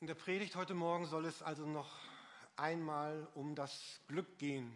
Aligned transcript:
In 0.00 0.06
der 0.06 0.14
Predigt 0.14 0.56
heute 0.56 0.72
Morgen 0.72 1.04
soll 1.04 1.26
es 1.26 1.42
also 1.42 1.66
noch 1.66 1.98
einmal 2.56 3.28
um 3.34 3.54
das 3.54 4.00
Glück 4.08 4.38
gehen. 4.38 4.74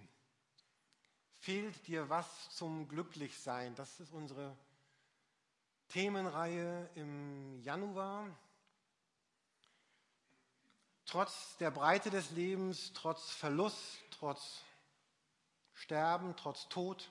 Fehlt 1.41 1.87
dir 1.87 2.11
was 2.11 2.51
zum 2.51 2.89
Glücklichsein? 2.89 3.75
Das 3.75 4.01
ist 4.01 4.13
unsere 4.13 4.55
Themenreihe 5.89 6.91
im 6.95 7.59
Januar. 7.63 8.27
Trotz 11.07 11.57
der 11.57 11.71
Breite 11.71 12.11
des 12.11 12.31
Lebens, 12.33 12.93
trotz 12.93 13.31
Verlust, 13.31 14.01
trotz 14.11 14.61
Sterben, 15.73 16.37
trotz 16.37 16.69
Tod, 16.69 17.11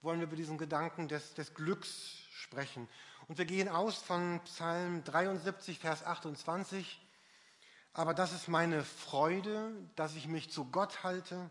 wollen 0.00 0.20
wir 0.20 0.26
über 0.26 0.36
diesen 0.36 0.56
Gedanken 0.56 1.06
des, 1.06 1.34
des 1.34 1.52
Glücks 1.52 2.16
sprechen. 2.32 2.88
Und 3.30 3.38
wir 3.38 3.44
gehen 3.44 3.68
aus 3.68 3.94
von 3.94 4.40
Psalm 4.40 5.04
73, 5.04 5.78
Vers 5.78 6.04
28. 6.04 7.00
Aber 7.92 8.12
das 8.12 8.32
ist 8.32 8.48
meine 8.48 8.82
Freude, 8.82 9.70
dass 9.94 10.16
ich 10.16 10.26
mich 10.26 10.50
zu 10.50 10.64
Gott 10.64 11.04
halte. 11.04 11.48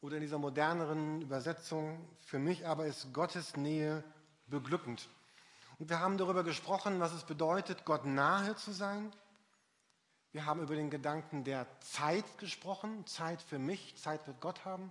Oder 0.00 0.16
in 0.16 0.22
dieser 0.22 0.40
moderneren 0.40 1.22
Übersetzung, 1.22 2.04
für 2.26 2.40
mich 2.40 2.66
aber 2.66 2.86
ist 2.86 3.12
Gottes 3.12 3.56
Nähe 3.56 4.02
beglückend. 4.48 5.08
Und 5.78 5.90
wir 5.90 6.00
haben 6.00 6.18
darüber 6.18 6.42
gesprochen, 6.42 6.98
was 6.98 7.12
es 7.12 7.22
bedeutet, 7.22 7.84
Gott 7.84 8.04
nahe 8.04 8.56
zu 8.56 8.72
sein. 8.72 9.12
Wir 10.32 10.44
haben 10.44 10.60
über 10.60 10.74
den 10.74 10.90
Gedanken 10.90 11.44
der 11.44 11.68
Zeit 11.78 12.36
gesprochen, 12.38 13.06
Zeit 13.06 13.40
für 13.42 13.60
mich, 13.60 13.96
Zeit 13.96 14.26
wird 14.26 14.40
Gott 14.40 14.64
haben. 14.64 14.90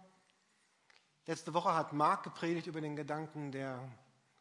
Letzte 1.26 1.54
Woche 1.54 1.76
hat 1.76 1.92
Marc 1.92 2.24
gepredigt 2.24 2.68
über 2.68 2.80
den 2.80 2.96
Gedanken 2.96 3.52
der, 3.52 3.84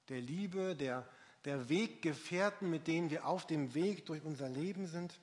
der 0.08 0.20
Liebe, 0.20 0.76
der 0.76 1.04
der 1.48 1.70
Weggefährten, 1.70 2.68
mit 2.68 2.86
denen 2.86 3.08
wir 3.08 3.24
auf 3.24 3.46
dem 3.46 3.72
Weg 3.72 4.04
durch 4.04 4.22
unser 4.22 4.50
Leben 4.50 4.86
sind. 4.86 5.18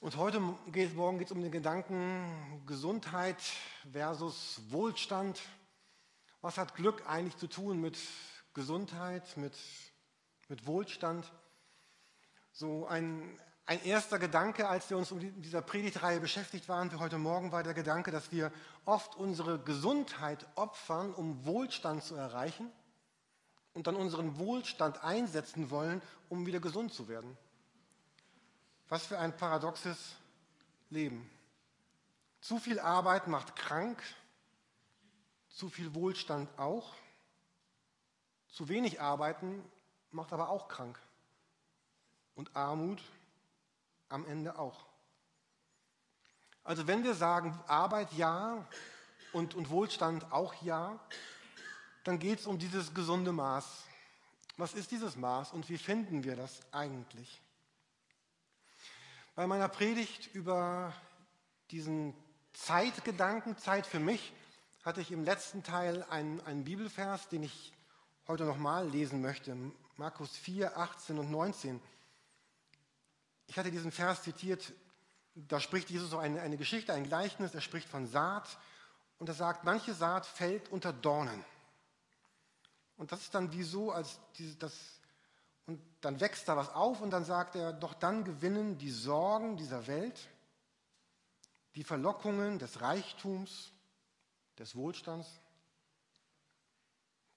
Und 0.00 0.18
heute 0.18 0.42
geht, 0.70 0.94
morgen 0.94 1.16
geht 1.16 1.28
es 1.28 1.32
um 1.32 1.40
den 1.40 1.50
Gedanken 1.50 2.62
Gesundheit 2.66 3.38
versus 3.90 4.60
Wohlstand. 4.68 5.40
Was 6.42 6.58
hat 6.58 6.74
Glück 6.74 7.08
eigentlich 7.08 7.38
zu 7.38 7.46
tun 7.46 7.80
mit 7.80 7.96
Gesundheit, 8.52 9.34
mit, 9.38 9.56
mit 10.48 10.66
Wohlstand? 10.66 11.32
So 12.52 12.86
ein, 12.86 13.40
ein 13.64 13.82
erster 13.82 14.18
Gedanke, 14.18 14.68
als 14.68 14.90
wir 14.90 14.98
uns 14.98 15.10
um 15.10 15.20
dieser 15.40 15.62
Predigtreihe 15.62 16.20
beschäftigt 16.20 16.68
waren 16.68 16.90
für 16.90 16.98
heute 16.98 17.16
Morgen, 17.16 17.50
war 17.50 17.62
der 17.62 17.72
Gedanke, 17.72 18.10
dass 18.10 18.30
wir 18.30 18.52
oft 18.84 19.16
unsere 19.16 19.58
Gesundheit 19.58 20.46
opfern, 20.54 21.14
um 21.14 21.46
Wohlstand 21.46 22.04
zu 22.04 22.14
erreichen 22.14 22.70
und 23.78 23.86
dann 23.86 23.94
unseren 23.94 24.40
Wohlstand 24.40 25.04
einsetzen 25.04 25.70
wollen, 25.70 26.02
um 26.28 26.46
wieder 26.46 26.58
gesund 26.58 26.92
zu 26.92 27.06
werden. 27.06 27.38
Was 28.88 29.06
für 29.06 29.20
ein 29.20 29.36
paradoxes 29.36 30.16
Leben. 30.90 31.30
Zu 32.40 32.58
viel 32.58 32.80
Arbeit 32.80 33.28
macht 33.28 33.54
krank, 33.54 34.02
zu 35.48 35.68
viel 35.68 35.94
Wohlstand 35.94 36.50
auch. 36.58 36.92
Zu 38.48 38.68
wenig 38.68 39.00
Arbeiten 39.00 39.62
macht 40.10 40.32
aber 40.32 40.48
auch 40.48 40.66
krank. 40.66 40.98
Und 42.34 42.56
Armut 42.56 43.00
am 44.08 44.26
Ende 44.26 44.58
auch. 44.58 44.86
Also 46.64 46.88
wenn 46.88 47.04
wir 47.04 47.14
sagen, 47.14 47.56
Arbeit 47.68 48.12
ja 48.14 48.66
und, 49.32 49.54
und 49.54 49.70
Wohlstand 49.70 50.32
auch 50.32 50.52
ja, 50.62 50.98
dann 52.04 52.18
geht 52.18 52.40
es 52.40 52.46
um 52.46 52.58
dieses 52.58 52.94
gesunde 52.94 53.32
Maß. 53.32 53.84
Was 54.56 54.74
ist 54.74 54.90
dieses 54.90 55.16
Maß 55.16 55.52
und 55.52 55.68
wie 55.68 55.78
finden 55.78 56.24
wir 56.24 56.36
das 56.36 56.60
eigentlich? 56.72 57.40
Bei 59.34 59.46
meiner 59.46 59.68
Predigt 59.68 60.34
über 60.34 60.92
diesen 61.70 62.14
Zeitgedanken, 62.54 63.56
Zeit 63.56 63.86
für 63.86 64.00
mich, 64.00 64.32
hatte 64.84 65.00
ich 65.00 65.12
im 65.12 65.22
letzten 65.22 65.62
Teil 65.62 66.04
einen, 66.10 66.40
einen 66.40 66.64
Bibelvers, 66.64 67.28
den 67.28 67.44
ich 67.44 67.72
heute 68.26 68.44
nochmal 68.44 68.88
lesen 68.88 69.22
möchte. 69.22 69.56
Markus 69.96 70.36
4, 70.36 70.76
18 70.76 71.18
und 71.18 71.30
19. 71.30 71.80
Ich 73.46 73.58
hatte 73.58 73.70
diesen 73.70 73.92
Vers 73.92 74.22
zitiert, 74.22 74.72
da 75.34 75.60
spricht 75.60 75.90
Jesus 75.90 76.10
so 76.10 76.18
eine, 76.18 76.40
eine 76.40 76.56
Geschichte, 76.56 76.92
ein 76.92 77.04
Gleichnis, 77.04 77.54
er 77.54 77.60
spricht 77.60 77.88
von 77.88 78.06
Saat 78.06 78.58
und 79.18 79.28
er 79.28 79.34
sagt, 79.34 79.64
manche 79.64 79.94
Saat 79.94 80.26
fällt 80.26 80.68
unter 80.70 80.92
Dornen. 80.92 81.44
Und 82.98 83.12
das 83.12 83.22
ist 83.22 83.34
dann 83.34 83.52
wie 83.52 83.62
so, 83.62 83.92
als 83.92 84.18
diese, 84.36 84.56
das, 84.56 84.74
und 85.66 85.80
dann 86.00 86.20
wächst 86.20 86.48
da 86.48 86.56
was 86.56 86.68
auf 86.70 87.00
und 87.00 87.10
dann 87.10 87.24
sagt 87.24 87.54
er, 87.54 87.72
doch 87.72 87.94
dann 87.94 88.24
gewinnen 88.24 88.76
die 88.76 88.90
Sorgen 88.90 89.56
dieser 89.56 89.86
Welt, 89.86 90.28
die 91.76 91.84
Verlockungen 91.84 92.58
des 92.58 92.80
Reichtums, 92.80 93.72
des 94.58 94.74
Wohlstands 94.74 95.40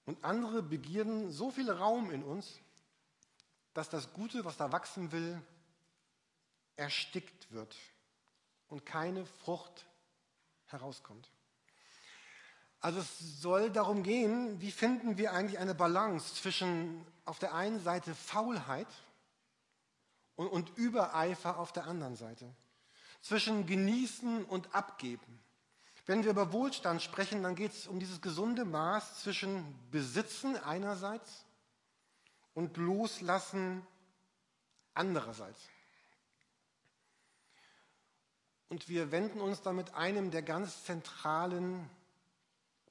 und 0.04 0.22
andere 0.24 0.62
Begierden 0.62 1.30
so 1.30 1.50
viel 1.52 1.70
Raum 1.70 2.10
in 2.10 2.24
uns, 2.24 2.58
dass 3.72 3.88
das 3.88 4.12
Gute, 4.12 4.44
was 4.44 4.56
da 4.56 4.72
wachsen 4.72 5.12
will, 5.12 5.40
erstickt 6.74 7.52
wird 7.52 7.76
und 8.68 8.84
keine 8.84 9.24
Frucht 9.26 9.86
herauskommt. 10.66 11.30
Also 12.82 12.98
es 12.98 13.40
soll 13.40 13.70
darum 13.70 14.02
gehen, 14.02 14.60
wie 14.60 14.72
finden 14.72 15.16
wir 15.16 15.32
eigentlich 15.32 15.60
eine 15.60 15.74
Balance 15.74 16.34
zwischen 16.34 17.06
auf 17.24 17.38
der 17.38 17.54
einen 17.54 17.80
Seite 17.80 18.12
Faulheit 18.12 18.88
und, 20.34 20.48
und 20.48 20.76
Übereifer 20.76 21.58
auf 21.58 21.72
der 21.72 21.86
anderen 21.86 22.16
Seite. 22.16 22.52
Zwischen 23.20 23.66
Genießen 23.66 24.44
und 24.44 24.74
Abgeben. 24.74 25.40
Wenn 26.06 26.24
wir 26.24 26.32
über 26.32 26.52
Wohlstand 26.52 27.00
sprechen, 27.00 27.44
dann 27.44 27.54
geht 27.54 27.70
es 27.70 27.86
um 27.86 28.00
dieses 28.00 28.20
gesunde 28.20 28.64
Maß 28.64 29.22
zwischen 29.22 29.64
Besitzen 29.92 30.56
einerseits 30.56 31.44
und 32.52 32.76
Loslassen 32.76 33.86
andererseits. 34.92 35.60
Und 38.68 38.88
wir 38.88 39.12
wenden 39.12 39.40
uns 39.40 39.62
damit 39.62 39.94
einem 39.94 40.32
der 40.32 40.42
ganz 40.42 40.82
zentralen 40.82 41.88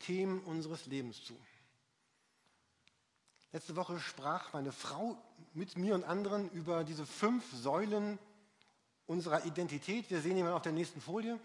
Themen 0.02 0.42
unseres 0.42 0.86
Lebens 0.86 1.24
zu. 1.24 1.36
Letzte 3.52 3.76
Woche 3.76 4.00
sprach 4.00 4.54
meine 4.54 4.72
Frau 4.72 5.18
mit 5.54 5.78
mir 5.78 5.96
und 5.96 6.04
anderen 6.04 6.50
über 6.52 6.84
diese 6.84 7.06
fünf 7.06 7.44
Säulen 7.52 8.18
unserer 9.08 9.46
Identität. 9.46 10.10
Wir 10.10 10.22
sehen 10.22 10.38
jemanden 10.38 10.56
auf 10.56 10.62
der 10.62 10.72
nächsten 10.72 11.02
Folie. 11.02 11.40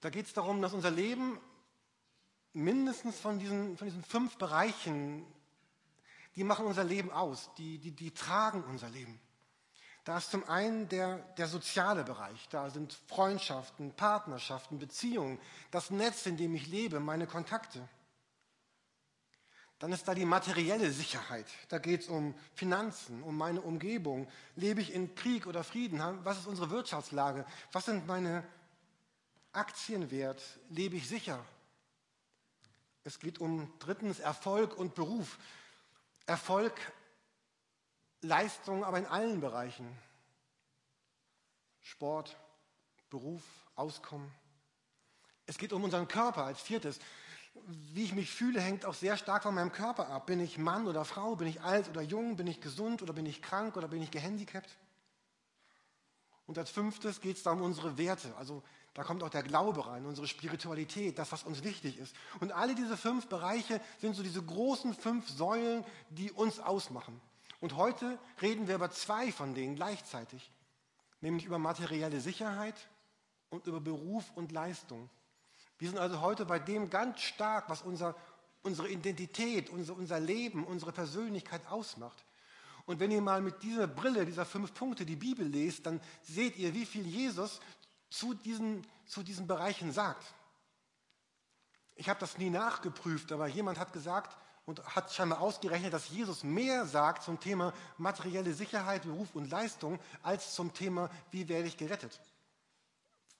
Da 0.00 0.10
geht 0.10 0.26
es 0.26 0.32
darum, 0.32 0.62
dass 0.62 0.74
unser 0.74 0.92
Leben 0.92 1.40
mindestens 2.52 3.18
von 3.18 3.38
diesen, 3.38 3.76
von 3.76 3.86
diesen 3.88 4.04
fünf 4.04 4.36
Bereichen, 4.36 5.26
die 6.36 6.44
machen 6.44 6.66
unser 6.66 6.84
Leben 6.84 7.10
aus, 7.10 7.50
die, 7.58 7.78
die, 7.78 7.90
die 7.90 8.12
tragen 8.12 8.62
unser 8.64 8.88
Leben. 8.90 9.20
Da 10.08 10.16
ist 10.16 10.30
zum 10.30 10.48
einen 10.48 10.88
der, 10.88 11.18
der 11.36 11.46
soziale 11.48 12.02
Bereich, 12.02 12.48
da 12.48 12.70
sind 12.70 12.94
Freundschaften, 13.08 13.92
Partnerschaften, 13.92 14.78
Beziehungen, 14.78 15.38
das 15.70 15.90
Netz, 15.90 16.24
in 16.24 16.38
dem 16.38 16.54
ich 16.54 16.66
lebe, 16.66 16.98
meine 16.98 17.26
Kontakte. 17.26 17.86
Dann 19.78 19.92
ist 19.92 20.08
da 20.08 20.14
die 20.14 20.24
materielle 20.24 20.92
Sicherheit. 20.92 21.44
Da 21.68 21.76
geht 21.76 22.00
es 22.00 22.08
um 22.08 22.34
Finanzen, 22.54 23.22
um 23.22 23.36
meine 23.36 23.60
Umgebung. 23.60 24.26
Lebe 24.56 24.80
ich 24.80 24.94
in 24.94 25.14
Krieg 25.14 25.46
oder 25.46 25.62
Frieden? 25.62 26.00
Was 26.24 26.38
ist 26.38 26.46
unsere 26.46 26.70
Wirtschaftslage? 26.70 27.44
Was 27.72 27.84
sind 27.84 28.06
meine 28.06 28.44
Aktienwert? 29.52 30.42
Lebe 30.70 30.96
ich 30.96 31.06
sicher? 31.06 31.44
Es 33.04 33.18
geht 33.18 33.40
um 33.40 33.70
drittens 33.78 34.20
Erfolg 34.20 34.74
und 34.74 34.94
Beruf. 34.94 35.38
Erfolg 36.24 36.72
Leistung, 38.20 38.84
aber 38.84 38.98
in 38.98 39.06
allen 39.06 39.40
Bereichen. 39.40 39.86
Sport, 41.80 42.36
Beruf, 43.10 43.42
Auskommen. 43.74 44.30
Es 45.46 45.56
geht 45.56 45.72
um 45.72 45.84
unseren 45.84 46.08
Körper 46.08 46.44
als 46.44 46.60
viertes. 46.60 46.98
Wie 47.66 48.04
ich 48.04 48.14
mich 48.14 48.30
fühle, 48.30 48.60
hängt 48.60 48.84
auch 48.84 48.94
sehr 48.94 49.16
stark 49.16 49.44
von 49.44 49.54
meinem 49.54 49.72
Körper 49.72 50.08
ab. 50.08 50.26
Bin 50.26 50.40
ich 50.40 50.58
Mann 50.58 50.86
oder 50.86 51.04
Frau? 51.04 51.36
Bin 51.36 51.48
ich 51.48 51.62
alt 51.62 51.88
oder 51.88 52.02
jung? 52.02 52.36
Bin 52.36 52.46
ich 52.46 52.60
gesund 52.60 53.02
oder 53.02 53.12
bin 53.12 53.24
ich 53.24 53.40
krank 53.40 53.76
oder 53.76 53.88
bin 53.88 54.02
ich 54.02 54.10
gehandicapt? 54.10 54.76
Und 56.46 56.58
als 56.58 56.70
fünftes 56.70 57.20
geht 57.20 57.36
es 57.36 57.42
da 57.42 57.52
um 57.52 57.62
unsere 57.62 57.98
Werte. 57.98 58.34
Also 58.36 58.62
da 58.94 59.04
kommt 59.04 59.22
auch 59.22 59.30
der 59.30 59.42
Glaube 59.42 59.86
rein, 59.86 60.06
unsere 60.06 60.26
Spiritualität, 60.26 61.18
das, 61.18 61.30
was 61.30 61.44
uns 61.44 61.62
wichtig 61.62 61.98
ist. 61.98 62.16
Und 62.40 62.52
alle 62.52 62.74
diese 62.74 62.96
fünf 62.96 63.28
Bereiche 63.28 63.80
sind 64.00 64.16
so 64.16 64.22
diese 64.22 64.42
großen 64.42 64.94
fünf 64.94 65.28
Säulen, 65.28 65.84
die 66.10 66.32
uns 66.32 66.58
ausmachen. 66.58 67.20
Und 67.60 67.76
heute 67.76 68.18
reden 68.40 68.68
wir 68.68 68.76
über 68.76 68.90
zwei 68.90 69.32
von 69.32 69.54
denen 69.54 69.74
gleichzeitig, 69.74 70.52
nämlich 71.20 71.44
über 71.44 71.58
materielle 71.58 72.20
Sicherheit 72.20 72.76
und 73.50 73.66
über 73.66 73.80
Beruf 73.80 74.24
und 74.36 74.52
Leistung. 74.52 75.10
Wir 75.78 75.88
sind 75.88 75.98
also 75.98 76.20
heute 76.20 76.44
bei 76.44 76.58
dem 76.58 76.90
ganz 76.90 77.20
stark, 77.20 77.68
was 77.68 77.82
unser, 77.82 78.14
unsere 78.62 78.88
Identität, 78.88 79.70
unser, 79.70 79.96
unser 79.96 80.20
Leben, 80.20 80.64
unsere 80.64 80.92
Persönlichkeit 80.92 81.66
ausmacht. 81.68 82.24
Und 82.86 83.00
wenn 83.00 83.10
ihr 83.10 83.20
mal 83.20 83.42
mit 83.42 83.62
dieser 83.62 83.86
Brille, 83.86 84.24
dieser 84.24 84.46
fünf 84.46 84.72
Punkte 84.72 85.04
die 85.04 85.16
Bibel 85.16 85.46
lest, 85.46 85.86
dann 85.86 86.00
seht 86.22 86.56
ihr, 86.56 86.74
wie 86.74 86.86
viel 86.86 87.06
Jesus 87.06 87.60
zu 88.08 88.34
diesen, 88.34 88.86
zu 89.04 89.22
diesen 89.22 89.46
Bereichen 89.46 89.92
sagt. 89.92 90.24
Ich 91.96 92.08
habe 92.08 92.20
das 92.20 92.38
nie 92.38 92.50
nachgeprüft, 92.50 93.32
aber 93.32 93.48
jemand 93.48 93.78
hat 93.78 93.92
gesagt 93.92 94.36
und 94.68 94.84
hat 94.94 95.10
scheinbar 95.10 95.40
ausgerechnet, 95.40 95.94
dass 95.94 96.10
Jesus 96.10 96.44
mehr 96.44 96.84
sagt 96.84 97.22
zum 97.22 97.40
Thema 97.40 97.72
materielle 97.96 98.52
Sicherheit, 98.52 99.04
Beruf 99.04 99.28
und 99.32 99.50
Leistung 99.50 99.98
als 100.22 100.54
zum 100.54 100.74
Thema, 100.74 101.08
wie 101.30 101.48
werde 101.48 101.68
ich 101.68 101.78
gerettet. 101.78 102.20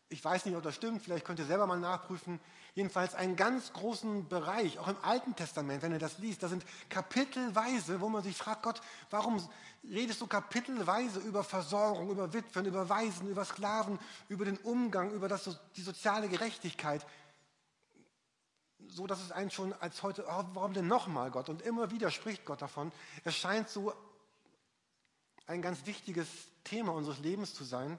Ich 0.09 0.25
weiß 0.25 0.47
nicht, 0.47 0.57
ob 0.57 0.63
das 0.63 0.75
stimmt, 0.75 1.03
vielleicht 1.03 1.27
könnt 1.27 1.39
ihr 1.39 1.45
selber 1.45 1.67
mal 1.67 1.79
nachprüfen. 1.79 2.41
Jedenfalls 2.75 3.15
einen 3.15 3.37
ganz 3.37 3.75
großen 3.75 4.27
Bereich, 4.27 4.79
auch 4.79 4.89
im 4.89 4.97
Alten 5.03 5.37
Testament, 5.37 5.83
wenn 5.83 5.93
ihr 5.93 5.99
das 5.99 6.17
liest, 6.17 6.43
da 6.43 6.49
sind 6.49 6.65
kapitelweise, 6.89 8.01
wo 8.01 8.09
man 8.09 8.23
sich 8.23 8.35
fragt, 8.35 8.63
Gott, 8.63 8.81
warum 9.11 9.47
redest 9.85 10.23
du 10.23 10.27
kapitelweise 10.27 11.21
über 11.21 11.45
Versorgung, 11.45 12.09
über 12.09 12.33
Witwen, 12.33 12.65
über 12.65 12.89
Waisen, 12.89 13.29
über 13.29 13.45
Sklaven, 13.45 13.99
über 14.31 14.47
den 14.47 14.57
Umgang, 14.57 15.11
über 15.13 15.29
das, 15.29 15.59
die 15.77 15.83
soziale 15.83 16.31
Gerechtigkeit? 16.31 17.05
So, 18.89 19.07
dass 19.07 19.21
es 19.21 19.33
einen 19.33 19.51
schon 19.51 19.73
als 19.75 20.03
heute, 20.03 20.25
oh, 20.29 20.45
warum 20.55 20.73
denn 20.73 20.87
nochmal 20.87 21.31
Gott? 21.31 21.49
Und 21.49 21.63
immer 21.63 21.91
wieder 21.91 22.11
spricht 22.11 22.45
Gott 22.45 22.63
davon. 22.63 22.91
Es 23.25 23.37
scheint 23.37 23.69
so 23.69 23.93
ein 25.47 25.63
ganz 25.63 25.87
wichtiges 25.87 26.29
Thema 26.65 26.93
unseres 26.93 27.19
Lebens 27.19 27.55
zu 27.55 27.65
sein. 27.65 27.99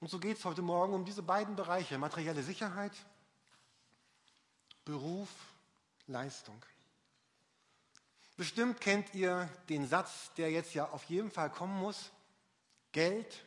Und 0.00 0.08
so 0.08 0.18
geht 0.18 0.38
es 0.38 0.44
heute 0.44 0.62
Morgen 0.62 0.94
um 0.94 1.04
diese 1.04 1.22
beiden 1.22 1.56
Bereiche, 1.56 1.98
materielle 1.98 2.42
Sicherheit, 2.42 2.92
Beruf, 4.84 5.28
Leistung. 6.06 6.60
Bestimmt 8.36 8.80
kennt 8.80 9.14
ihr 9.14 9.48
den 9.68 9.86
Satz, 9.86 10.32
der 10.36 10.50
jetzt 10.50 10.74
ja 10.74 10.88
auf 10.90 11.04
jeden 11.04 11.30
Fall 11.30 11.50
kommen 11.50 11.78
muss. 11.78 12.10
Geld 12.92 13.44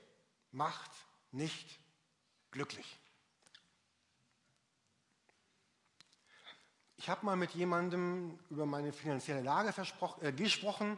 macht 0.51 0.91
nicht 1.31 1.80
glücklich. 2.51 2.97
Ich 7.07 7.12
habe 7.12 7.25
mal 7.25 7.38
mit 7.38 7.51
jemandem 7.51 8.38
über 8.50 8.65
meine 8.65 8.92
finanzielle 8.92 9.39
Lage 9.39 9.74
äh, 10.19 10.33
gesprochen 10.33 10.98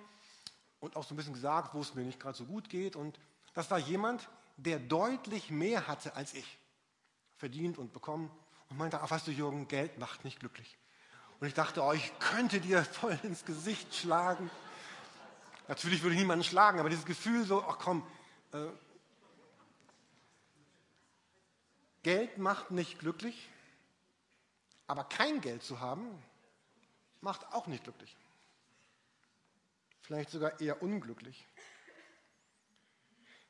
und 0.79 0.95
auch 0.95 1.03
so 1.03 1.13
ein 1.13 1.17
bisschen 1.17 1.35
gesagt, 1.35 1.75
wo 1.75 1.81
es 1.81 1.93
mir 1.93 2.01
nicht 2.01 2.19
gerade 2.19 2.35
so 2.35 2.45
gut 2.45 2.67
geht. 2.67 2.95
Und 2.95 3.19
das 3.53 3.69
war 3.69 3.77
jemand, 3.77 4.27
der 4.57 4.79
deutlich 4.79 5.51
mehr 5.51 5.87
hatte 5.87 6.15
als 6.15 6.33
ich, 6.33 6.57
verdient 7.37 7.77
und 7.77 7.93
bekommen, 7.93 8.31
und 8.71 8.79
meinte, 8.79 8.99
ach 8.99 9.11
weißt 9.11 9.27
du 9.27 9.31
Jürgen, 9.31 9.67
Geld 9.67 9.99
macht 9.99 10.25
nicht 10.25 10.39
glücklich. 10.39 10.79
Und 11.39 11.45
ich 11.45 11.53
dachte, 11.53 11.83
oh, 11.83 11.93
ich 11.93 12.11
könnte 12.17 12.59
dir 12.59 12.83
voll 12.83 13.19
ins 13.21 13.45
Gesicht 13.45 13.93
schlagen. 13.93 14.49
Natürlich 15.67 16.01
würde 16.01 16.15
ich 16.15 16.21
niemanden 16.21 16.43
schlagen, 16.43 16.79
aber 16.79 16.89
dieses 16.89 17.05
Gefühl 17.05 17.45
so, 17.45 17.63
ach 17.63 17.77
komm, 17.77 18.01
äh, 18.53 18.65
Geld 22.01 22.39
macht 22.39 22.71
nicht 22.71 22.97
glücklich, 22.97 23.47
aber 24.89 25.03
kein 25.03 25.39
Geld 25.39 25.61
zu 25.61 25.79
haben, 25.79 26.07
macht 27.21 27.45
auch 27.53 27.67
nicht 27.67 27.83
glücklich. 27.83 28.17
Vielleicht 30.01 30.31
sogar 30.31 30.59
eher 30.59 30.81
unglücklich. 30.81 31.47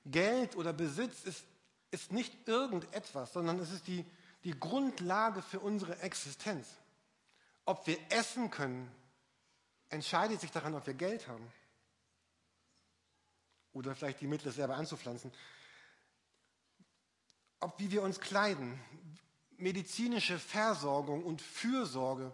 Geld 0.03 0.57
oder 0.57 0.73
Besitz 0.73 1.23
ist, 1.23 1.45
ist 1.91 2.11
nicht 2.11 2.45
irgendetwas, 2.45 3.31
sondern 3.31 3.57
es 3.59 3.71
ist 3.71 3.87
die, 3.87 4.05
die 4.43 4.59
Grundlage 4.59 5.41
für 5.41 5.61
unsere 5.61 6.01
Existenz. 6.01 6.67
Ob 7.63 7.87
wir 7.87 7.97
essen 8.09 8.51
können, 8.51 8.91
entscheidet 9.87 10.41
sich 10.41 10.51
daran, 10.51 10.75
ob 10.75 10.85
wir 10.87 10.93
Geld 10.93 11.29
haben. 11.29 11.49
Oder 13.71 13.95
vielleicht 13.95 14.19
die 14.19 14.27
Mittel, 14.27 14.51
selber 14.51 14.75
anzupflanzen. 14.75 15.31
Ob 17.61 17.79
wie 17.79 17.91
wir 17.91 18.03
uns 18.03 18.19
kleiden, 18.19 18.77
medizinische 19.59 20.39
Versorgung 20.39 21.23
und 21.23 21.41
Fürsorge 21.41 22.31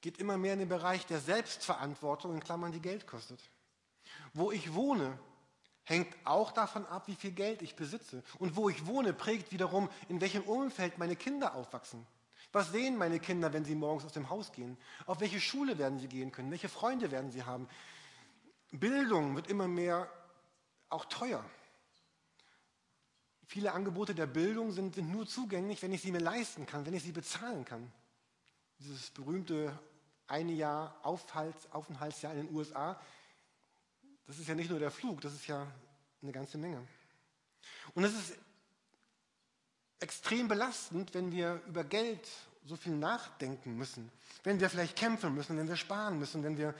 geht 0.00 0.18
immer 0.18 0.36
mehr 0.36 0.52
in 0.52 0.60
den 0.60 0.68
Bereich 0.68 1.06
der 1.06 1.20
Selbstverantwortung, 1.20 2.34
in 2.34 2.40
Klammern, 2.40 2.72
die 2.72 2.80
Geld 2.80 3.06
kostet. 3.06 3.40
Wo 4.34 4.52
ich 4.52 4.74
wohne, 4.74 5.18
hängt 5.84 6.14
auch 6.24 6.52
davon 6.52 6.84
ab, 6.86 7.06
wie 7.06 7.14
viel 7.14 7.32
Geld 7.32 7.62
ich 7.62 7.76
besitze. 7.76 8.22
Und 8.38 8.56
wo 8.56 8.68
ich 8.68 8.86
wohne, 8.86 9.12
prägt 9.12 9.52
wiederum, 9.52 9.88
in 10.08 10.20
welchem 10.20 10.42
Umfeld 10.42 10.98
meine 10.98 11.16
Kinder 11.16 11.54
aufwachsen. 11.54 12.06
Was 12.52 12.70
sehen 12.72 12.96
meine 12.96 13.20
Kinder, 13.20 13.52
wenn 13.52 13.64
sie 13.64 13.74
morgens 13.74 14.04
aus 14.04 14.12
dem 14.12 14.30
Haus 14.30 14.52
gehen? 14.52 14.76
Auf 15.06 15.20
welche 15.20 15.40
Schule 15.40 15.78
werden 15.78 15.98
sie 15.98 16.08
gehen 16.08 16.32
können? 16.32 16.50
Welche 16.50 16.68
Freunde 16.68 17.10
werden 17.10 17.30
sie 17.30 17.42
haben? 17.42 17.68
Bildung 18.72 19.36
wird 19.36 19.48
immer 19.48 19.68
mehr 19.68 20.10
auch 20.88 21.04
teuer. 21.06 21.44
Viele 23.46 23.72
Angebote 23.72 24.14
der 24.14 24.26
Bildung 24.26 24.72
sind, 24.72 24.96
sind 24.96 25.10
nur 25.10 25.26
zugänglich, 25.26 25.80
wenn 25.82 25.92
ich 25.92 26.02
sie 26.02 26.12
mir 26.12 26.20
leisten 26.20 26.66
kann, 26.66 26.84
wenn 26.84 26.94
ich 26.94 27.02
sie 27.02 27.12
bezahlen 27.12 27.64
kann. 27.64 27.90
Dieses 28.80 29.10
berühmte 29.10 29.78
eine 30.26 30.52
Jahr 30.52 30.98
Aufhalts, 31.02 31.70
Aufenthaltsjahr 31.72 32.34
in 32.34 32.46
den 32.46 32.54
USA 32.54 33.00
das 34.26 34.38
ist 34.38 34.48
ja 34.48 34.54
nicht 34.54 34.70
nur 34.70 34.78
der 34.78 34.90
Flug, 34.90 35.20
das 35.20 35.32
ist 35.34 35.46
ja 35.46 35.66
eine 36.22 36.32
ganze 36.32 36.58
Menge. 36.58 36.86
Und 37.94 38.04
es 38.04 38.12
ist 38.14 38.38
extrem 40.00 40.48
belastend, 40.48 41.14
wenn 41.14 41.30
wir 41.32 41.62
über 41.66 41.84
Geld 41.84 42.28
so 42.66 42.76
viel 42.76 42.92
nachdenken 42.92 43.76
müssen, 43.76 44.10
wenn 44.42 44.58
wir 44.58 44.68
vielleicht 44.68 44.96
kämpfen 44.96 45.34
müssen, 45.34 45.56
wenn 45.56 45.68
wir 45.68 45.76
sparen 45.76 46.18
müssen, 46.18 46.42
wenn 46.42 46.58
wir 46.58 46.74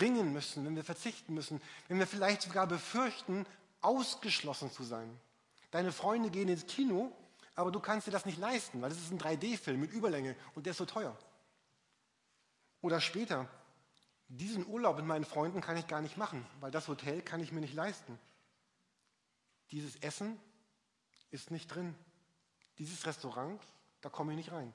ringen 0.00 0.32
müssen, 0.32 0.64
wenn 0.64 0.76
wir 0.76 0.84
verzichten 0.84 1.34
müssen, 1.34 1.60
wenn 1.88 1.98
wir 1.98 2.06
vielleicht 2.06 2.42
sogar 2.42 2.66
befürchten, 2.66 3.44
ausgeschlossen 3.80 4.70
zu 4.70 4.84
sein. 4.84 5.10
Deine 5.74 5.90
Freunde 5.90 6.30
gehen 6.30 6.48
ins 6.48 6.68
Kino, 6.68 7.10
aber 7.56 7.72
du 7.72 7.80
kannst 7.80 8.06
dir 8.06 8.12
das 8.12 8.26
nicht 8.26 8.38
leisten, 8.38 8.80
weil 8.80 8.92
es 8.92 8.98
ist 8.98 9.10
ein 9.10 9.18
3D-Film 9.18 9.80
mit 9.80 9.90
Überlänge 9.90 10.36
und 10.54 10.66
der 10.66 10.70
ist 10.70 10.76
so 10.76 10.84
teuer. 10.84 11.18
Oder 12.80 13.00
später, 13.00 13.48
diesen 14.28 14.64
Urlaub 14.68 14.98
mit 14.98 15.04
meinen 15.04 15.24
Freunden 15.24 15.60
kann 15.60 15.76
ich 15.76 15.88
gar 15.88 16.00
nicht 16.00 16.16
machen, 16.16 16.46
weil 16.60 16.70
das 16.70 16.86
Hotel 16.86 17.22
kann 17.22 17.40
ich 17.40 17.50
mir 17.50 17.60
nicht 17.60 17.74
leisten. 17.74 18.16
Dieses 19.72 19.96
Essen 19.96 20.38
ist 21.32 21.50
nicht 21.50 21.66
drin. 21.66 21.96
Dieses 22.78 23.04
Restaurant, 23.04 23.60
da 24.00 24.10
komme 24.10 24.30
ich 24.30 24.36
nicht 24.36 24.52
rein. 24.52 24.72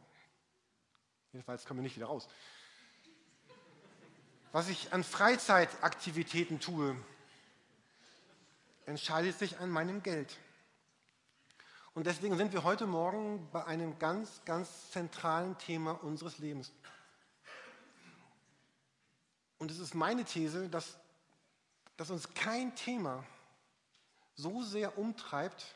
Jedenfalls 1.32 1.64
komme 1.64 1.80
ich 1.80 1.84
nicht 1.86 1.96
wieder 1.96 2.08
raus. 2.08 2.28
Was 4.52 4.68
ich 4.68 4.92
an 4.92 5.06
Freizeitaktivitäten 5.06 6.60
tue, 6.60 6.98
entscheidet 8.86 9.40
sich 9.40 9.60
an 9.60 9.70
meinem 9.70 10.04
Geld. 10.04 10.38
Und 11.94 12.06
deswegen 12.06 12.38
sind 12.38 12.54
wir 12.54 12.64
heute 12.64 12.86
Morgen 12.86 13.50
bei 13.52 13.66
einem 13.66 13.98
ganz, 13.98 14.42
ganz 14.46 14.92
zentralen 14.92 15.58
Thema 15.58 16.04
unseres 16.04 16.38
Lebens. 16.38 16.72
Und 19.58 19.72
es 19.72 19.80
ist 19.80 19.96
meine 19.96 20.24
These, 20.24 20.70
dass, 20.70 20.98
dass 21.98 22.12
uns 22.12 22.34
kein 22.34 22.76
Thema 22.76 23.24
so 24.36 24.64
sehr 24.64 24.98
umtreibt, 24.98 25.76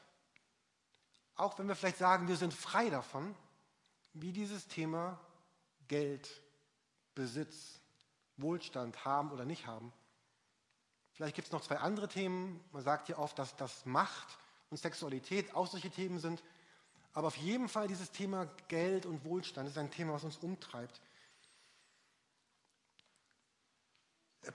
auch 1.35 1.57
wenn 1.57 1.67
wir 1.67 1.75
vielleicht 1.75 1.97
sagen, 1.97 2.27
wir 2.27 2.37
sind 2.37 2.53
frei 2.53 2.89
davon, 2.89 3.35
wie 4.13 4.31
dieses 4.31 4.67
Thema 4.67 5.19
Geld, 5.87 6.29
Besitz, 7.15 7.79
Wohlstand 8.37 9.03
haben 9.03 9.31
oder 9.31 9.45
nicht 9.45 9.67
haben. 9.67 9.91
Vielleicht 11.11 11.35
gibt 11.35 11.47
es 11.47 11.51
noch 11.51 11.61
zwei 11.61 11.77
andere 11.77 12.07
Themen. 12.07 12.63
Man 12.71 12.83
sagt 12.83 13.09
ja 13.09 13.17
oft, 13.17 13.37
dass 13.37 13.55
das 13.55 13.85
Macht 13.85 14.37
und 14.73 14.77
Sexualität 14.77 15.53
auch 15.53 15.67
solche 15.67 15.91
Themen 15.91 16.19
sind. 16.19 16.43
Aber 17.13 17.27
auf 17.27 17.37
jeden 17.37 17.69
Fall 17.69 17.87
dieses 17.87 18.09
Thema 18.09 18.47
Geld 18.67 19.05
und 19.05 19.23
Wohlstand 19.23 19.69
ist 19.69 19.77
ein 19.77 19.91
Thema, 19.91 20.13
was 20.13 20.23
uns 20.23 20.37
umtreibt. 20.37 20.99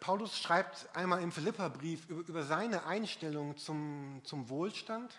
Paulus 0.01 0.37
schreibt 0.37 0.89
einmal 0.95 1.23
im 1.23 1.31
Philipperbrief 1.31 2.09
über, 2.11 2.43
seine 2.43 2.85
Einstellung 2.85 3.57
zum, 3.57 4.21
zum 4.25 4.49
Wohlstand. 4.49 5.17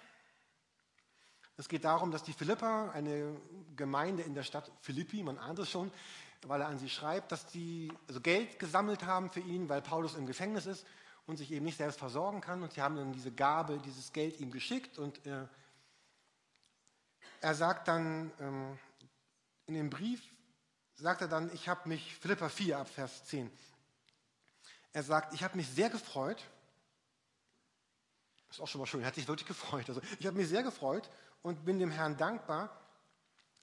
Es 1.55 1.69
geht 1.69 1.85
darum, 1.85 2.11
dass 2.11 2.23
die 2.23 2.33
Philipper, 2.33 2.91
eine 2.91 3.35
Gemeinde 3.77 4.23
in 4.23 4.35
der 4.35 4.43
Stadt 4.43 4.69
Philippi, 4.81 5.23
man 5.23 5.37
ahnt 5.37 5.59
es 5.59 5.71
schon, 5.71 5.91
weil 6.43 6.61
er 6.61 6.67
an 6.67 6.77
sie 6.77 6.89
schreibt, 6.89 7.31
dass 7.31 7.47
die 7.47 7.91
also 8.09 8.19
Geld 8.19 8.59
gesammelt 8.59 9.05
haben 9.05 9.29
für 9.29 9.39
ihn, 9.39 9.69
weil 9.69 9.81
Paulus 9.81 10.15
im 10.15 10.27
Gefängnis 10.27 10.65
ist 10.65 10.85
und 11.29 11.37
sich 11.37 11.51
eben 11.51 11.65
nicht 11.65 11.77
selbst 11.77 11.99
versorgen 11.99 12.41
kann. 12.41 12.63
Und 12.63 12.73
sie 12.73 12.81
haben 12.81 12.95
dann 12.95 13.13
diese 13.13 13.31
Gabe, 13.31 13.77
dieses 13.85 14.11
Geld 14.11 14.39
ihm 14.39 14.51
geschickt. 14.51 14.97
Und 14.97 15.23
äh, 15.27 15.45
er 17.39 17.53
sagt 17.53 17.87
dann 17.87 18.31
ähm, 18.39 18.79
in 19.67 19.75
dem 19.75 19.91
Brief, 19.91 20.21
sagt 20.95 21.21
er 21.21 21.27
dann, 21.27 21.53
ich 21.53 21.69
habe 21.69 21.87
mich, 21.87 22.15
Philippa 22.15 22.49
4 22.49 22.79
ab 22.79 22.89
Vers 22.89 23.25
10, 23.25 23.49
er 24.91 25.03
sagt, 25.03 25.35
ich 25.35 25.43
habe 25.43 25.55
mich 25.55 25.69
sehr 25.69 25.91
gefreut. 25.91 26.43
Ist 28.49 28.59
auch 28.59 28.67
schon 28.67 28.79
mal 28.79 28.87
schön, 28.87 29.01
er 29.01 29.07
hat 29.07 29.15
sich 29.15 29.27
wirklich 29.27 29.47
gefreut. 29.47 29.87
Also 29.87 30.01
ich 30.19 30.25
habe 30.25 30.35
mich 30.35 30.49
sehr 30.49 30.63
gefreut 30.63 31.07
und 31.43 31.63
bin 31.63 31.77
dem 31.77 31.91
Herrn 31.91 32.17
dankbar, 32.17 32.75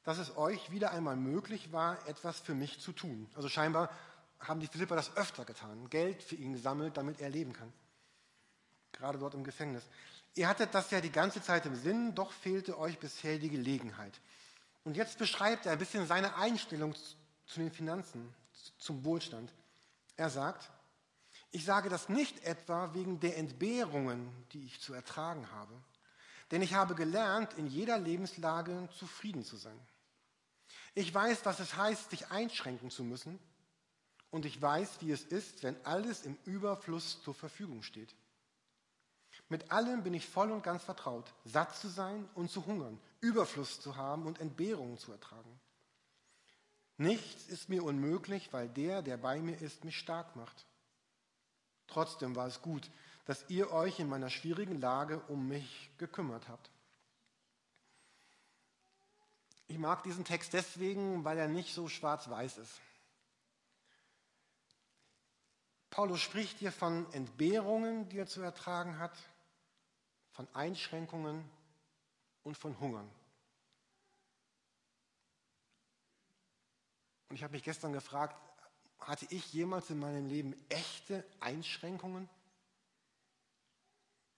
dass 0.04 0.18
es 0.18 0.36
euch 0.36 0.70
wieder 0.70 0.92
einmal 0.92 1.16
möglich 1.16 1.72
war, 1.72 2.06
etwas 2.06 2.38
für 2.38 2.54
mich 2.54 2.78
zu 2.78 2.92
tun. 2.92 3.28
Also 3.34 3.48
scheinbar 3.48 3.90
haben 4.40 4.60
die 4.60 4.66
Philipper 4.66 4.96
das 4.96 5.16
öfter 5.16 5.44
getan, 5.44 5.88
Geld 5.90 6.22
für 6.22 6.36
ihn 6.36 6.52
gesammelt, 6.52 6.96
damit 6.96 7.20
er 7.20 7.30
leben 7.30 7.52
kann. 7.52 7.72
gerade 8.92 9.18
dort 9.18 9.34
im 9.34 9.44
Gefängnis. 9.44 9.84
Ihr 10.34 10.48
hattet 10.48 10.74
das 10.74 10.90
ja 10.90 11.00
die 11.00 11.12
ganze 11.12 11.42
Zeit 11.42 11.66
im 11.66 11.74
Sinn, 11.74 12.14
doch 12.14 12.32
fehlte 12.32 12.78
euch 12.78 12.98
bisher 12.98 13.38
die 13.38 13.50
Gelegenheit. 13.50 14.20
Und 14.84 14.96
jetzt 14.96 15.18
beschreibt 15.18 15.66
er 15.66 15.72
ein 15.72 15.78
bisschen 15.78 16.06
seine 16.06 16.36
Einstellung 16.36 16.94
zu 17.46 17.60
den 17.60 17.70
Finanzen, 17.70 18.34
zum 18.78 19.04
Wohlstand. 19.04 19.52
Er 20.16 20.30
sagt, 20.30 20.70
ich 21.50 21.64
sage 21.64 21.88
das 21.88 22.08
nicht 22.08 22.44
etwa 22.44 22.94
wegen 22.94 23.20
der 23.20 23.36
Entbehrungen, 23.36 24.30
die 24.52 24.64
ich 24.64 24.80
zu 24.80 24.94
ertragen 24.94 25.50
habe, 25.52 25.72
denn 26.50 26.62
ich 26.62 26.74
habe 26.74 26.94
gelernt, 26.94 27.54
in 27.54 27.66
jeder 27.66 27.98
Lebenslage 27.98 28.88
zufrieden 28.96 29.44
zu 29.44 29.56
sein. 29.56 29.78
Ich 30.94 31.12
weiß, 31.12 31.44
was 31.44 31.60
es 31.60 31.76
heißt, 31.76 32.10
sich 32.10 32.30
einschränken 32.30 32.90
zu 32.90 33.04
müssen, 33.04 33.38
und 34.36 34.44
ich 34.44 34.60
weiß, 34.60 35.00
wie 35.00 35.12
es 35.12 35.24
ist, 35.24 35.62
wenn 35.62 35.82
alles 35.86 36.26
im 36.26 36.36
Überfluss 36.44 37.22
zur 37.22 37.34
Verfügung 37.34 37.82
steht. 37.82 38.14
Mit 39.48 39.72
allem 39.72 40.02
bin 40.02 40.12
ich 40.12 40.28
voll 40.28 40.50
und 40.50 40.62
ganz 40.62 40.84
vertraut, 40.84 41.32
satt 41.46 41.74
zu 41.74 41.88
sein 41.88 42.28
und 42.34 42.50
zu 42.50 42.66
hungern, 42.66 43.00
Überfluss 43.22 43.80
zu 43.80 43.96
haben 43.96 44.26
und 44.26 44.38
Entbehrungen 44.38 44.98
zu 44.98 45.10
ertragen. 45.10 45.58
Nichts 46.98 47.46
ist 47.48 47.70
mir 47.70 47.82
unmöglich, 47.82 48.52
weil 48.52 48.68
der, 48.68 49.00
der 49.00 49.16
bei 49.16 49.40
mir 49.40 49.58
ist, 49.62 49.84
mich 49.84 49.96
stark 49.96 50.36
macht. 50.36 50.66
Trotzdem 51.86 52.36
war 52.36 52.46
es 52.46 52.60
gut, 52.60 52.90
dass 53.24 53.48
ihr 53.48 53.72
euch 53.72 54.00
in 54.00 54.08
meiner 54.08 54.28
schwierigen 54.28 54.78
Lage 54.78 55.18
um 55.28 55.48
mich 55.48 55.90
gekümmert 55.96 56.46
habt. 56.48 56.70
Ich 59.68 59.78
mag 59.78 60.02
diesen 60.02 60.26
Text 60.26 60.52
deswegen, 60.52 61.24
weil 61.24 61.38
er 61.38 61.48
nicht 61.48 61.72
so 61.74 61.88
schwarz-weiß 61.88 62.58
ist. 62.58 62.80
Paulus 65.90 66.20
spricht 66.20 66.58
hier 66.58 66.72
von 66.72 67.10
Entbehrungen, 67.12 68.08
die 68.08 68.18
er 68.18 68.26
zu 68.26 68.42
ertragen 68.42 68.98
hat, 68.98 69.16
von 70.32 70.46
Einschränkungen 70.54 71.48
und 72.42 72.56
von 72.56 72.78
Hungern. 72.80 73.10
Und 77.28 77.36
ich 77.36 77.42
habe 77.42 77.52
mich 77.52 77.64
gestern 77.64 77.92
gefragt, 77.92 78.36
hatte 78.98 79.26
ich 79.30 79.52
jemals 79.52 79.90
in 79.90 79.98
meinem 79.98 80.26
Leben 80.26 80.54
echte 80.68 81.24
Einschränkungen? 81.40 82.28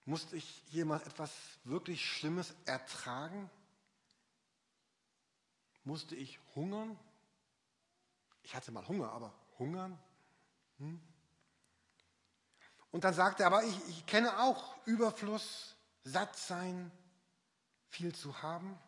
Musste 0.04 0.36
ich 0.36 0.62
jemals 0.70 1.06
etwas 1.06 1.30
wirklich 1.64 2.04
Schlimmes 2.04 2.54
ertragen? 2.64 3.50
Musste 5.84 6.14
ich 6.14 6.38
hungern? 6.54 6.98
Ich 8.42 8.54
hatte 8.54 8.72
mal 8.72 8.86
Hunger, 8.88 9.10
aber 9.12 9.34
hungern? 9.58 9.98
Hm? 10.78 11.00
Und 12.90 13.04
dann 13.04 13.14
sagt 13.14 13.40
er, 13.40 13.46
aber 13.46 13.64
ich, 13.64 13.88
ich 13.88 14.06
kenne 14.06 14.38
auch 14.40 14.74
Überfluss, 14.86 15.76
satt 16.04 16.36
sein, 16.36 16.90
viel 17.88 18.14
zu 18.14 18.42
haben. 18.42 18.78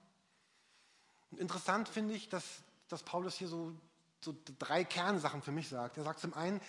Und 1.31 1.41
interessant 1.41 1.89
finde 1.89 2.15
ich, 2.15 2.29
dass, 2.29 2.45
dass 2.89 3.03
Paulus 3.03 3.37
hier 3.37 3.49
so 3.49 3.75
so 4.21 4.37
drei 4.59 4.85
Kernsachen 4.85 5.43
für 5.43 5.53
mich 5.53 5.69
sagt. 5.69 5.97
Er 5.97 6.05
sagt 6.05 6.21
zum 6.21 6.35
einen, 6.35 6.61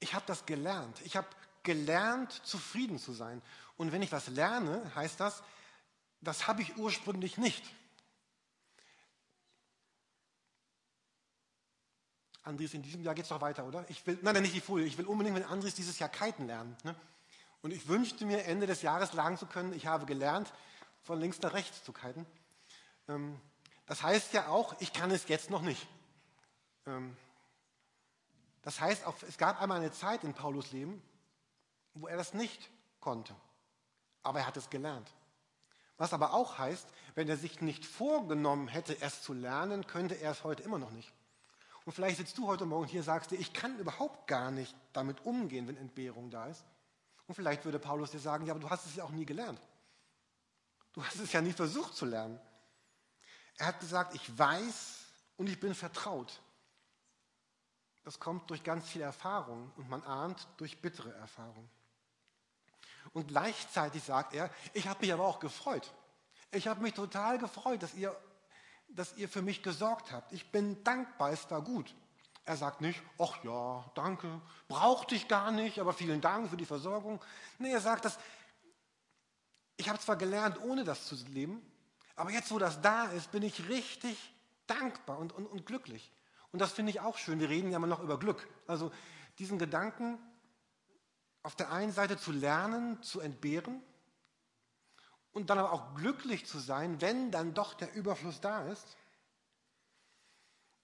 ich 0.00 0.14
habe 0.14 0.24
das 0.26 0.46
gelernt. 0.46 1.00
Ich 1.04 1.16
habe 1.16 1.26
gelernt, 1.62 2.32
zufrieden 2.44 2.98
zu 2.98 3.12
sein. 3.12 3.42
Und 3.76 3.92
wenn 3.92 4.02
ich 4.02 4.12
was 4.12 4.28
lerne, 4.28 4.90
heißt 4.94 5.20
das, 5.20 5.42
das 6.20 6.46
habe 6.46 6.62
ich 6.62 6.76
ursprünglich 6.76 7.38
nicht. 7.38 7.64
Andries, 12.44 12.74
in 12.74 12.82
diesem 12.82 13.02
Jahr 13.02 13.14
geht 13.14 13.24
es 13.24 13.28
doch 13.28 13.40
weiter, 13.40 13.64
oder? 13.64 13.84
Ich 13.88 14.04
will, 14.06 14.18
nein, 14.22 14.42
nicht 14.42 14.54
die 14.54 14.60
Folie. 14.60 14.84
Ich 14.84 14.98
will 14.98 15.06
unbedingt 15.06 15.36
mit 15.36 15.48
Andries 15.48 15.74
dieses 15.74 15.98
Jahr 15.98 16.08
kiten 16.08 16.46
lernen. 16.46 16.76
Ne? 16.82 16.94
Und 17.62 17.72
ich 17.72 17.86
wünschte 17.86 18.26
mir, 18.26 18.44
Ende 18.44 18.66
des 18.66 18.82
Jahres 18.82 19.12
sagen 19.12 19.38
zu 19.38 19.46
können, 19.46 19.72
ich 19.72 19.86
habe 19.86 20.06
gelernt, 20.06 20.52
von 21.02 21.20
links 21.20 21.40
nach 21.40 21.54
rechts 21.54 21.84
zu 21.84 21.92
kiten. 21.92 22.26
Ähm, 23.08 23.40
das 23.86 24.02
heißt 24.02 24.32
ja 24.32 24.48
auch, 24.48 24.74
ich 24.80 24.92
kann 24.92 25.10
es 25.10 25.28
jetzt 25.28 25.50
noch 25.50 25.62
nicht. 25.62 25.86
Ähm, 26.86 27.16
das 28.62 28.80
heißt, 28.80 29.04
es 29.28 29.38
gab 29.38 29.60
einmal 29.60 29.78
eine 29.78 29.92
Zeit 29.92 30.24
in 30.24 30.34
Paulus 30.34 30.72
Leben, 30.72 31.02
wo 31.94 32.06
er 32.06 32.16
das 32.16 32.34
nicht 32.34 32.70
konnte. 33.00 33.34
Aber 34.22 34.40
er 34.40 34.46
hat 34.46 34.56
es 34.56 34.70
gelernt. 34.70 35.12
Was 35.98 36.12
aber 36.12 36.32
auch 36.32 36.58
heißt, 36.58 36.88
wenn 37.14 37.28
er 37.28 37.36
sich 37.36 37.60
nicht 37.60 37.84
vorgenommen 37.84 38.68
hätte, 38.68 39.00
es 39.00 39.22
zu 39.22 39.32
lernen, 39.32 39.86
könnte 39.86 40.14
er 40.14 40.32
es 40.32 40.42
heute 40.42 40.62
immer 40.62 40.78
noch 40.78 40.90
nicht. 40.90 41.12
Und 41.84 41.92
vielleicht 41.92 42.18
sitzt 42.18 42.38
du 42.38 42.46
heute 42.46 42.64
Morgen 42.64 42.86
hier 42.86 43.00
und 43.00 43.06
sagst 43.06 43.30
dir, 43.30 43.36
ich 43.36 43.52
kann 43.52 43.78
überhaupt 43.78 44.26
gar 44.26 44.50
nicht 44.50 44.74
damit 44.92 45.24
umgehen, 45.24 45.66
wenn 45.68 45.76
Entbehrung 45.76 46.30
da 46.30 46.46
ist. 46.46 46.64
Und 47.26 47.34
vielleicht 47.34 47.64
würde 47.64 47.78
Paulus 47.78 48.10
dir 48.10 48.18
sagen, 48.18 48.46
ja, 48.46 48.52
aber 48.52 48.60
du 48.60 48.70
hast 48.70 48.86
es 48.86 48.96
ja 48.96 49.04
auch 49.04 49.10
nie 49.10 49.26
gelernt. 49.26 49.60
Du 50.92 51.04
hast 51.04 51.16
es 51.16 51.32
ja 51.32 51.40
nie 51.40 51.52
versucht 51.52 51.94
zu 51.94 52.04
lernen. 52.04 52.38
Er 53.56 53.66
hat 53.66 53.80
gesagt, 53.80 54.14
ich 54.14 54.38
weiß 54.38 55.06
und 55.36 55.48
ich 55.48 55.58
bin 55.58 55.74
vertraut 55.74 56.40
das 58.04 58.18
kommt 58.18 58.50
durch 58.50 58.64
ganz 58.64 58.88
viel 58.88 59.02
Erfahrung 59.02 59.70
und 59.76 59.88
man 59.88 60.02
ahnt 60.02 60.48
durch 60.56 60.80
bittere 60.80 61.12
Erfahrung. 61.14 61.68
Und 63.12 63.28
gleichzeitig 63.28 64.02
sagt 64.02 64.34
er, 64.34 64.50
ich 64.72 64.88
habe 64.88 65.00
mich 65.00 65.12
aber 65.12 65.24
auch 65.24 65.38
gefreut. 65.38 65.92
Ich 66.50 66.66
habe 66.66 66.82
mich 66.82 66.94
total 66.94 67.38
gefreut, 67.38 67.82
dass 67.82 67.94
ihr, 67.94 68.16
dass 68.94 69.16
ihr 69.16 69.28
für 69.28 69.42
mich 69.42 69.62
gesorgt 69.62 70.12
habt. 70.12 70.32
Ich 70.32 70.50
bin 70.50 70.82
dankbar, 70.84 71.30
es 71.30 71.50
war 71.50 71.62
gut. 71.62 71.94
Er 72.44 72.56
sagt 72.56 72.80
nicht, 72.80 73.00
ach 73.18 73.42
ja, 73.44 73.84
danke, 73.94 74.40
brauchte 74.68 75.14
ich 75.14 75.28
gar 75.28 75.52
nicht, 75.52 75.78
aber 75.78 75.92
vielen 75.92 76.20
Dank 76.20 76.50
für 76.50 76.56
die 76.56 76.66
Versorgung. 76.66 77.20
Nee, 77.58 77.72
er 77.72 77.80
sagt, 77.80 78.04
dass 78.04 78.18
ich 79.76 79.88
habe 79.88 79.98
zwar 79.98 80.16
gelernt, 80.16 80.60
ohne 80.60 80.84
das 80.84 81.06
zu 81.06 81.14
leben, 81.28 81.62
aber 82.16 82.30
jetzt, 82.30 82.50
wo 82.50 82.58
das 82.58 82.80
da 82.80 83.06
ist, 83.06 83.30
bin 83.30 83.42
ich 83.42 83.68
richtig 83.68 84.34
dankbar 84.66 85.18
und, 85.18 85.32
und, 85.32 85.46
und 85.46 85.66
glücklich. 85.66 86.12
Und 86.50 86.58
das 86.58 86.72
finde 86.72 86.90
ich 86.90 87.00
auch 87.00 87.16
schön. 87.16 87.40
Wir 87.40 87.48
reden 87.48 87.70
ja 87.70 87.78
immer 87.78 87.86
noch 87.86 88.00
über 88.00 88.18
Glück. 88.18 88.46
Also 88.66 88.92
diesen 89.38 89.58
Gedanken 89.58 90.18
auf 91.42 91.56
der 91.56 91.72
einen 91.72 91.92
Seite 91.92 92.18
zu 92.18 92.30
lernen, 92.30 93.02
zu 93.02 93.20
entbehren 93.20 93.82
und 95.32 95.50
dann 95.50 95.58
aber 95.58 95.72
auch 95.72 95.94
glücklich 95.94 96.46
zu 96.46 96.58
sein, 96.58 97.00
wenn 97.00 97.30
dann 97.30 97.54
doch 97.54 97.74
der 97.74 97.92
Überfluss 97.94 98.40
da 98.40 98.66
ist. 98.66 98.96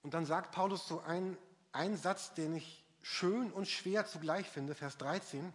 Und 0.02 0.14
dann 0.14 0.26
sagt 0.26 0.52
Paulus 0.52 0.86
so 0.88 1.00
einen, 1.00 1.36
einen 1.72 1.96
Satz, 1.96 2.34
den 2.34 2.54
ich 2.56 2.84
schön 3.02 3.52
und 3.52 3.68
schwer 3.68 4.06
zugleich 4.06 4.48
finde, 4.48 4.74
Vers 4.74 4.96
13. 4.98 5.52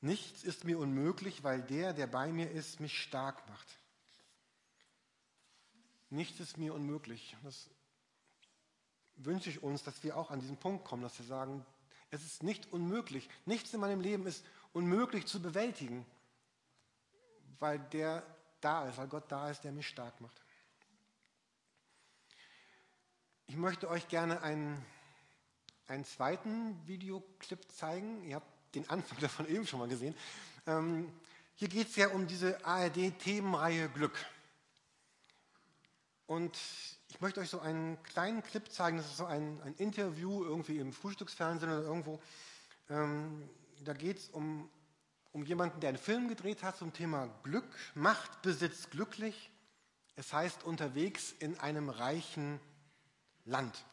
Nichts 0.00 0.44
ist 0.44 0.64
mir 0.64 0.78
unmöglich, 0.78 1.42
weil 1.42 1.62
der, 1.62 1.92
der 1.92 2.06
bei 2.06 2.32
mir 2.32 2.50
ist, 2.50 2.80
mich 2.80 3.00
stark 3.00 3.46
macht. 3.48 3.66
Nichts 6.08 6.40
ist 6.40 6.56
mir 6.56 6.72
unmöglich. 6.72 7.36
Das 7.42 7.68
wünsche 9.16 9.50
ich 9.50 9.62
uns, 9.62 9.82
dass 9.82 10.02
wir 10.02 10.16
auch 10.16 10.30
an 10.30 10.40
diesen 10.40 10.56
Punkt 10.56 10.84
kommen, 10.84 11.02
dass 11.02 11.18
wir 11.18 11.26
sagen, 11.26 11.64
es 12.10 12.24
ist 12.24 12.42
nicht 12.42 12.72
unmöglich, 12.72 13.28
nichts 13.44 13.74
in 13.74 13.80
meinem 13.80 14.00
Leben 14.00 14.26
ist 14.26 14.44
unmöglich 14.72 15.26
zu 15.26 15.42
bewältigen, 15.42 16.06
weil 17.60 17.78
der 17.78 18.22
da 18.60 18.88
ist, 18.88 18.98
weil 18.98 19.08
Gott 19.08 19.24
da 19.28 19.50
ist, 19.50 19.62
der 19.64 19.72
mich 19.72 19.86
stark 19.86 20.20
macht. 20.20 20.40
Ich 23.48 23.56
möchte 23.56 23.88
euch 23.88 24.08
gerne 24.08 24.42
einen, 24.42 24.84
einen 25.86 26.04
zweiten 26.04 26.86
Videoclip 26.86 27.70
zeigen. 27.70 28.24
Ihr 28.24 28.36
habt 28.36 28.74
den 28.74 28.88
Anfang 28.90 29.18
davon 29.20 29.48
eben 29.48 29.66
schon 29.66 29.78
mal 29.78 29.88
gesehen. 29.88 30.14
Ähm, 30.66 31.12
hier 31.54 31.68
geht 31.68 31.88
es 31.88 31.96
ja 31.96 32.08
um 32.08 32.26
diese 32.26 32.64
ARD-Themenreihe 32.66 33.88
Glück. 33.90 34.18
Und 36.26 36.58
ich 37.08 37.20
möchte 37.20 37.40
euch 37.40 37.48
so 37.48 37.60
einen 37.60 38.02
kleinen 38.02 38.42
Clip 38.42 38.70
zeigen. 38.70 38.96
Das 38.96 39.06
ist 39.06 39.16
so 39.16 39.26
ein, 39.26 39.60
ein 39.62 39.74
Interview 39.76 40.44
irgendwie 40.44 40.78
im 40.78 40.92
Frühstücksfernsehen 40.92 41.72
oder 41.72 41.82
irgendwo. 41.82 42.20
Ähm, 42.90 43.48
da 43.84 43.92
geht 43.92 44.18
es 44.18 44.28
um, 44.30 44.68
um 45.36 45.44
jemanden, 45.44 45.80
der 45.80 45.90
einen 45.90 45.98
Film 45.98 46.28
gedreht 46.28 46.62
hat 46.62 46.78
zum 46.78 46.94
Thema 46.94 47.28
Glück, 47.42 47.66
Macht, 47.94 48.40
Besitz, 48.40 48.88
glücklich. 48.88 49.50
Es 50.14 50.32
heißt 50.32 50.64
unterwegs 50.64 51.30
in 51.30 51.60
einem 51.60 51.90
reichen 51.90 52.58
Land. 53.44 53.84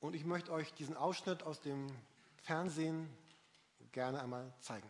Und 0.00 0.14
ich 0.14 0.26
möchte 0.26 0.52
euch 0.52 0.74
diesen 0.74 0.98
Ausschnitt 0.98 1.44
aus 1.44 1.62
dem 1.62 1.86
Fernsehen 2.42 3.08
gerne 3.92 4.20
einmal 4.20 4.52
zeigen. 4.60 4.86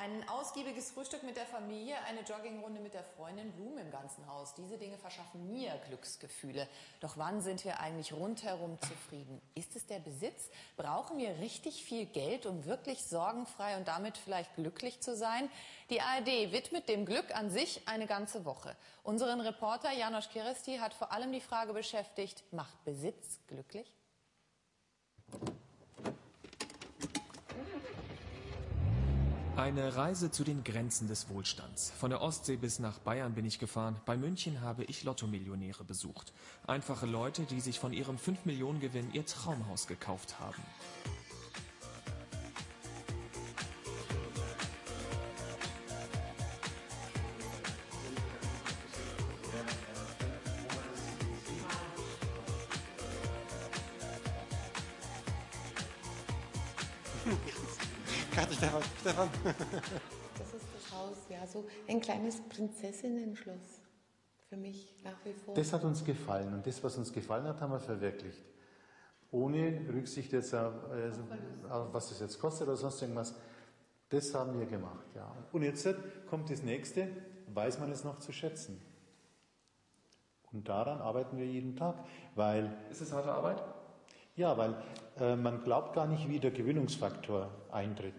Ein 0.00 0.28
ausgiebiges 0.28 0.92
Frühstück 0.92 1.24
mit 1.24 1.36
der 1.36 1.44
Familie, 1.44 1.96
eine 2.04 2.20
Joggingrunde 2.20 2.78
mit 2.78 2.94
der 2.94 3.02
Freundin, 3.02 3.50
Blumen 3.50 3.78
im 3.78 3.90
ganzen 3.90 4.24
Haus. 4.28 4.54
Diese 4.54 4.78
Dinge 4.78 4.96
verschaffen 4.96 5.50
mir 5.50 5.72
Glücksgefühle. 5.88 6.68
Doch 7.00 7.16
wann 7.16 7.40
sind 7.40 7.64
wir 7.64 7.80
eigentlich 7.80 8.12
rundherum 8.12 8.80
zufrieden? 8.80 9.42
Ist 9.56 9.74
es 9.74 9.88
der 9.88 9.98
Besitz? 9.98 10.50
Brauchen 10.76 11.18
wir 11.18 11.40
richtig 11.40 11.82
viel 11.82 12.06
Geld, 12.06 12.46
um 12.46 12.64
wirklich 12.64 13.02
sorgenfrei 13.06 13.76
und 13.76 13.88
damit 13.88 14.16
vielleicht 14.18 14.54
glücklich 14.54 15.00
zu 15.00 15.16
sein? 15.16 15.50
Die 15.90 16.00
ARD 16.00 16.52
widmet 16.52 16.88
dem 16.88 17.04
Glück 17.04 17.34
an 17.34 17.50
sich 17.50 17.82
eine 17.88 18.06
ganze 18.06 18.44
Woche. 18.44 18.76
Unseren 19.02 19.40
Reporter 19.40 19.90
Janosch 19.90 20.28
Kiresti 20.28 20.76
hat 20.76 20.94
vor 20.94 21.10
allem 21.10 21.32
die 21.32 21.40
Frage 21.40 21.72
beschäftigt, 21.72 22.44
macht 22.52 22.84
Besitz 22.84 23.40
glücklich? 23.48 23.92
Eine 29.58 29.96
Reise 29.96 30.30
zu 30.30 30.44
den 30.44 30.62
Grenzen 30.62 31.08
des 31.08 31.28
Wohlstands. 31.30 31.92
Von 31.98 32.10
der 32.10 32.22
Ostsee 32.22 32.54
bis 32.54 32.78
nach 32.78 33.00
Bayern 33.00 33.34
bin 33.34 33.44
ich 33.44 33.58
gefahren. 33.58 33.96
Bei 34.06 34.16
München 34.16 34.60
habe 34.60 34.84
ich 34.84 35.02
Lottomillionäre 35.02 35.82
besucht. 35.82 36.32
Einfache 36.68 37.06
Leute, 37.06 37.42
die 37.42 37.58
sich 37.58 37.80
von 37.80 37.92
ihrem 37.92 38.18
5-Millionen-Gewinn 38.18 39.12
ihr 39.14 39.26
Traumhaus 39.26 39.88
gekauft 39.88 40.38
haben. 40.38 40.62
Das 59.58 60.54
ist 60.54 60.66
das 60.74 60.92
Haus, 60.92 61.16
ja, 61.28 61.46
so 61.46 61.66
ein 61.88 62.00
kleines 62.00 62.40
Prinzessinnen-Schloss. 62.48 63.80
Für 64.48 64.56
mich 64.56 64.94
nach 65.04 65.16
wie 65.24 65.32
vor. 65.32 65.54
Das 65.54 65.72
hat 65.72 65.84
uns 65.84 66.02
gefallen 66.04 66.54
und 66.54 66.66
das, 66.66 66.82
was 66.82 66.96
uns 66.96 67.12
gefallen 67.12 67.44
hat, 67.44 67.60
haben 67.60 67.72
wir 67.72 67.80
verwirklicht. 67.80 68.42
Ohne 69.30 69.82
Rücksicht 69.92 70.32
jetzt 70.32 70.54
auf, 70.54 70.72
äh, 70.90 71.70
auf 71.70 71.92
was 71.92 72.10
es 72.12 72.20
jetzt 72.20 72.38
kostet 72.38 72.66
oder 72.66 72.76
sonst 72.76 73.02
irgendwas. 73.02 73.34
Das 74.08 74.34
haben 74.34 74.58
wir 74.58 74.64
gemacht, 74.64 75.04
ja. 75.14 75.30
Und 75.52 75.64
jetzt 75.64 75.86
kommt 76.30 76.48
das 76.50 76.62
nächste, 76.62 77.08
weiß 77.52 77.78
man 77.78 77.92
es 77.92 78.04
noch 78.04 78.20
zu 78.20 78.32
schätzen. 78.32 78.80
Und 80.50 80.66
daran 80.66 81.02
arbeiten 81.02 81.36
wir 81.36 81.44
jeden 81.44 81.76
Tag, 81.76 81.96
weil 82.34 82.74
Ist 82.90 83.02
es 83.02 83.12
harte 83.12 83.30
Arbeit? 83.32 83.62
ja, 84.36 84.56
weil 84.56 84.74
äh, 85.18 85.36
man 85.36 85.62
glaubt 85.62 85.94
gar 85.94 86.06
nicht, 86.06 86.28
wie 86.28 86.38
der 86.38 86.52
Gewinnungsfaktor 86.52 87.50
eintritt. 87.70 88.14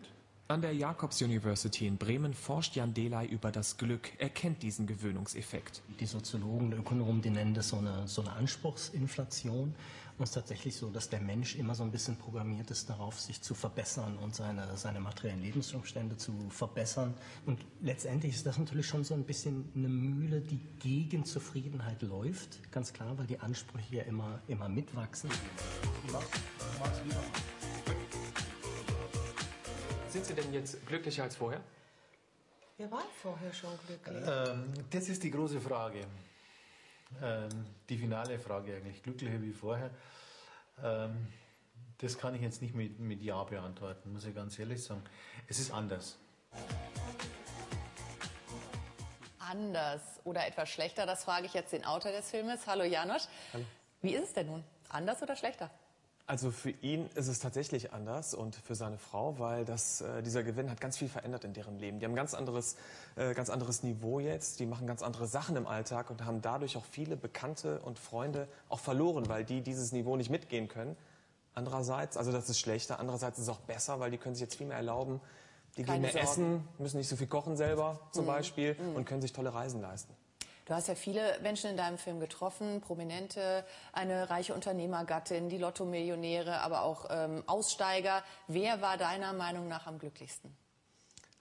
An 0.52 0.62
der 0.64 0.74
Jacobs 0.74 1.22
University 1.22 1.86
in 1.86 1.98
Bremen 1.98 2.34
forscht 2.34 2.76
Jan 2.76 2.92
Delay 2.92 3.28
über 3.28 3.52
das 3.52 3.78
Glück. 3.78 4.10
Er 4.18 4.30
kennt 4.30 4.64
diesen 4.64 4.88
Gewöhnungseffekt. 4.88 5.84
Die 6.00 6.08
Soziologen, 6.08 6.74
Ökonomen, 6.74 7.22
die 7.22 7.30
nennen 7.30 7.54
das 7.54 7.70
so 7.70 7.78
eine, 7.78 8.08
so 8.08 8.24
eine 8.24 8.32
Anspruchsinflation. 8.32 9.76
Und 10.18 10.24
es 10.24 10.32
ist 10.32 10.34
tatsächlich 10.34 10.76
so, 10.76 10.90
dass 10.90 11.08
der 11.08 11.20
Mensch 11.20 11.56
immer 11.56 11.76
so 11.76 11.84
ein 11.84 11.92
bisschen 11.92 12.16
programmiert 12.16 12.72
ist 12.72 12.90
darauf, 12.90 13.20
sich 13.20 13.44
zu 13.44 13.54
verbessern 13.54 14.18
und 14.18 14.34
seine, 14.34 14.76
seine 14.76 15.00
materiellen 15.00 15.44
Lebensumstände 15.44 16.18
zu 16.18 16.34
verbessern. 16.50 17.14
Und 17.46 17.60
letztendlich 17.82 18.34
ist 18.34 18.48
das 18.48 18.58
natürlich 18.58 18.88
schon 18.88 19.04
so 19.04 19.14
ein 19.14 19.26
bisschen 19.26 19.72
eine 19.76 19.88
Mühle, 19.88 20.42
die 20.42 20.62
gegen 20.80 21.26
Zufriedenheit 21.26 22.02
läuft. 22.02 22.72
Ganz 22.72 22.92
klar, 22.92 23.16
weil 23.20 23.28
die 23.28 23.40
Ansprüche 23.40 23.98
ja 23.98 24.02
immer, 24.02 24.42
immer 24.48 24.68
mitwachsen. 24.68 25.30
Sind 30.20 30.36
Sie 30.36 30.42
denn 30.42 30.54
jetzt 30.54 30.86
glücklicher 30.86 31.24
als 31.24 31.38
vorher? 31.38 31.62
Wir 32.76 32.92
waren 32.92 33.06
vorher 33.22 33.54
schon 33.54 33.70
glücklich. 33.88 34.22
Ähm, 34.28 34.74
das 34.90 35.08
ist 35.08 35.24
die 35.24 35.32
große 35.32 35.62
Frage. 35.62 36.06
Ähm, 37.24 37.48
die 37.88 37.98
finale 37.98 38.38
Frage 38.38 38.76
eigentlich. 38.76 39.02
Glücklicher 39.02 39.42
wie 39.42 39.54
vorher. 39.54 39.90
Ähm, 40.84 41.32
das 42.00 42.18
kann 42.18 42.36
ich 42.36 42.42
jetzt 42.42 42.62
nicht 42.62 42.76
mit, 42.76 43.00
mit 43.00 43.22
Ja 43.22 43.46
beantworten, 43.46 44.12
muss 44.12 44.26
ich 44.26 44.36
ganz 44.36 44.60
ehrlich 44.60 44.84
sagen. 44.84 45.06
Es 45.48 45.58
ist 45.58 45.72
anders. 45.72 46.18
Anders 49.40 50.02
oder 50.26 50.46
etwas 50.46 50.68
schlechter, 50.68 51.06
das 51.06 51.24
frage 51.24 51.46
ich 51.46 51.54
jetzt 51.54 51.72
den 51.72 51.86
Autor 51.86 52.12
des 52.12 52.30
Filmes. 52.30 52.68
Hallo 52.68 52.84
Janosch. 52.84 53.24
Wie 54.02 54.16
ist 54.16 54.26
es 54.26 54.34
denn 54.34 54.48
nun? 54.48 54.66
Anders 54.90 55.22
oder 55.22 55.38
schlechter? 55.38 55.72
Also 56.30 56.52
für 56.52 56.70
ihn 56.70 57.08
ist 57.16 57.28
es 57.28 57.40
tatsächlich 57.40 57.92
anders 57.92 58.36
und 58.36 58.56
für 58.56 58.76
seine 58.76 59.00
Frau, 59.00 59.40
weil 59.40 59.66
das, 59.66 60.02
äh, 60.02 60.22
dieser 60.22 60.44
Gewinn 60.44 60.70
hat 60.70 60.80
ganz 60.80 60.96
viel 60.96 61.10
verändert 61.10 61.44
in 61.44 61.54
deren 61.54 61.80
Leben. 61.80 61.98
Die 61.98 62.06
haben 62.06 62.12
ein 62.12 62.16
ganz 62.16 62.36
anderes, 62.36 62.76
äh, 63.16 63.34
ganz 63.34 63.50
anderes 63.50 63.82
Niveau 63.82 64.20
jetzt, 64.20 64.60
die 64.60 64.68
machen 64.68 64.86
ganz 64.86 65.02
andere 65.02 65.26
Sachen 65.26 65.56
im 65.56 65.66
Alltag 65.66 66.12
und 66.12 66.24
haben 66.26 66.44
dadurch 66.44 66.78
auch 66.78 66.86
viele 66.86 67.18
Bekannte 67.18 67.80
und 67.80 67.98
Freunde 67.98 68.48
auch 68.70 68.80
verloren, 68.80 69.28
weil 69.28 69.44
die 69.44 69.62
dieses 69.62 69.92
Niveau 69.92 70.16
nicht 70.18 70.30
mitgehen 70.30 70.68
können. 70.68 70.96
Andererseits, 71.56 72.16
also 72.16 72.32
das 72.32 72.48
ist 72.48 72.60
schlechter, 72.60 73.00
andererseits 73.00 73.40
ist 73.40 73.46
es 73.46 73.50
auch 73.50 73.62
besser, 73.62 74.00
weil 74.00 74.12
die 74.12 74.20
können 74.20 74.36
sich 74.36 74.44
jetzt 74.44 74.54
viel 74.54 74.68
mehr 74.68 74.78
erlauben. 74.78 75.22
Die 75.78 75.84
Keine 75.84 75.96
gehen 75.96 76.02
mehr 76.04 76.12
Sorgen. 76.12 76.28
essen, 76.28 76.68
müssen 76.78 76.98
nicht 76.98 77.10
so 77.10 77.16
viel 77.16 77.26
kochen 77.26 77.58
selber 77.58 78.02
zum 78.12 78.28
Beispiel 78.28 78.76
und 78.94 79.06
können 79.06 79.24
sich 79.24 79.34
tolle 79.34 79.52
Reisen 79.52 79.82
leisten. 79.82 80.14
Du 80.70 80.76
hast 80.76 80.88
ja 80.88 80.94
viele 80.94 81.40
Menschen 81.42 81.72
in 81.72 81.78
deinem 81.78 81.98
Film 81.98 82.20
getroffen, 82.20 82.80
Prominente, 82.80 83.66
eine 83.92 84.30
reiche 84.30 84.54
Unternehmergattin, 84.54 85.50
die 85.50 85.58
Lottomillionäre, 85.58 86.62
aber 86.62 86.84
auch 86.84 87.08
ähm, 87.10 87.44
Aussteiger. 87.48 88.22
Wer 88.48 88.80
war 88.80 88.96
deiner 88.98 89.34
Meinung 89.34 89.68
nach 89.68 89.88
am 89.88 89.98
glücklichsten? 89.98 90.56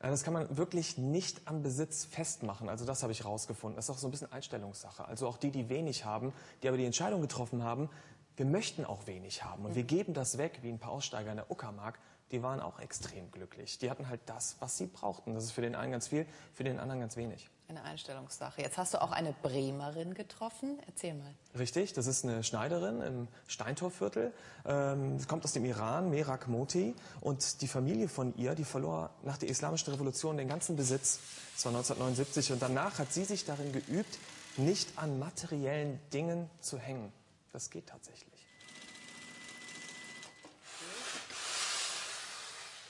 Ja, 0.02 0.08
Das 0.08 0.24
kann 0.24 0.32
man 0.32 0.56
wirklich 0.56 0.96
nicht 0.96 1.42
am 1.44 1.62
Besitz 1.62 2.06
festmachen. 2.06 2.70
Also 2.70 2.86
das 2.86 3.02
habe 3.02 3.12
ich 3.12 3.26
rausgefunden. 3.26 3.76
Das 3.76 3.84
ist 3.84 3.90
auch 3.90 3.98
so 3.98 4.08
ein 4.08 4.12
bisschen 4.12 4.32
Einstellungssache. 4.32 5.04
Also 5.04 5.28
auch 5.28 5.36
die, 5.36 5.50
die 5.50 5.68
wenig 5.68 6.06
haben, 6.06 6.32
die 6.62 6.68
aber 6.68 6.78
die 6.78 6.86
Entscheidung 6.86 7.20
getroffen 7.20 7.62
haben, 7.62 7.90
wir 8.36 8.46
möchten 8.46 8.86
auch 8.86 9.06
wenig 9.06 9.44
haben 9.44 9.66
und 9.66 9.74
wir 9.74 9.82
geben 9.82 10.14
das 10.14 10.38
weg, 10.38 10.60
wie 10.62 10.70
ein 10.70 10.78
paar 10.78 10.92
Aussteiger 10.92 11.32
in 11.32 11.36
der 11.36 11.50
Uckermark, 11.50 11.98
die 12.30 12.42
waren 12.42 12.60
auch 12.60 12.80
extrem 12.80 13.30
glücklich. 13.30 13.76
Die 13.78 13.90
hatten 13.90 14.08
halt 14.08 14.22
das, 14.24 14.56
was 14.60 14.78
sie 14.78 14.86
brauchten. 14.86 15.34
Das 15.34 15.44
ist 15.44 15.52
für 15.52 15.60
den 15.60 15.74
einen 15.74 15.92
ganz 15.92 16.08
viel, 16.08 16.24
für 16.54 16.64
den 16.64 16.78
anderen 16.78 17.00
ganz 17.00 17.18
wenig. 17.18 17.50
Eine 17.68 17.83
Einstellungssache. 17.83 18.62
Jetzt 18.62 18.78
hast 18.78 18.94
du 18.94 19.02
auch 19.02 19.12
eine 19.12 19.35
Bremerin 19.42 20.14
getroffen. 20.14 20.78
Erzähl 20.87 21.12
mal. 21.12 21.35
Richtig, 21.59 21.92
das 21.92 22.07
ist 22.07 22.24
eine 22.24 22.42
Schneiderin 22.42 23.02
im 23.02 23.28
Steintorviertel. 23.46 24.33
Ähm, 24.64 25.18
sie 25.18 25.26
kommt 25.26 25.44
aus 25.44 25.52
dem 25.52 25.66
Iran, 25.66 26.09
Merak 26.09 26.48
Moti. 26.48 26.94
Und 27.20 27.61
die 27.61 27.68
Familie 27.68 28.09
von 28.09 28.35
ihr, 28.38 28.54
die 28.54 28.64
verlor 28.64 29.11
nach 29.22 29.37
der 29.37 29.50
Islamischen 29.50 29.92
Revolution 29.92 30.38
den 30.38 30.48
ganzen 30.48 30.76
Besitz. 30.76 31.20
Das 31.57 31.66
war 31.66 31.72
1979. 31.72 32.52
Und 32.52 32.62
danach 32.62 32.98
hat 32.98 33.12
sie 33.12 33.24
sich 33.24 33.44
darin 33.44 33.70
geübt, 33.70 34.18
nicht 34.57 34.96
an 34.96 35.18
materiellen 35.18 36.00
Dingen 36.11 36.48
zu 36.62 36.78
hängen. 36.78 37.12
Das 37.52 37.68
geht 37.68 37.87
tatsächlich. 37.88 38.46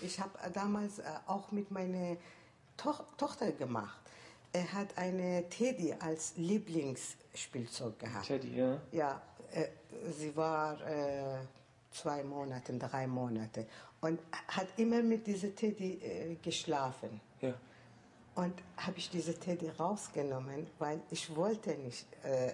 Ich 0.02 0.20
habe 0.20 0.38
damals 0.52 1.00
äh, 1.00 1.04
auch 1.26 1.50
mit 1.50 1.72
meiner 1.72 2.16
Toch 2.76 3.02
Tochter 3.16 3.50
gemacht. 3.50 3.98
Er 4.58 4.72
hat 4.72 4.98
eine 4.98 5.48
Teddy 5.48 5.94
als 6.00 6.32
Lieblingsspielzeug 6.36 7.96
gehabt. 8.00 8.26
Teddy, 8.26 8.56
ja. 8.56 8.80
Ja, 8.90 9.22
äh, 9.52 9.66
sie 10.10 10.36
war 10.36 10.80
äh, 10.84 11.38
zwei 11.92 12.24
Monate, 12.24 12.76
drei 12.76 13.06
Monate 13.06 13.66
und 14.00 14.18
hat 14.48 14.66
immer 14.76 15.00
mit 15.00 15.28
dieser 15.28 15.54
Teddy 15.54 16.00
äh, 16.02 16.34
geschlafen. 16.42 17.20
Ja. 17.40 17.54
Und 18.34 18.52
habe 18.76 18.98
ich 18.98 19.08
diese 19.10 19.32
Teddy 19.34 19.68
rausgenommen, 19.68 20.66
weil 20.80 21.00
ich 21.12 21.36
wollte 21.36 21.76
nicht, 21.76 22.06
äh, 22.24 22.52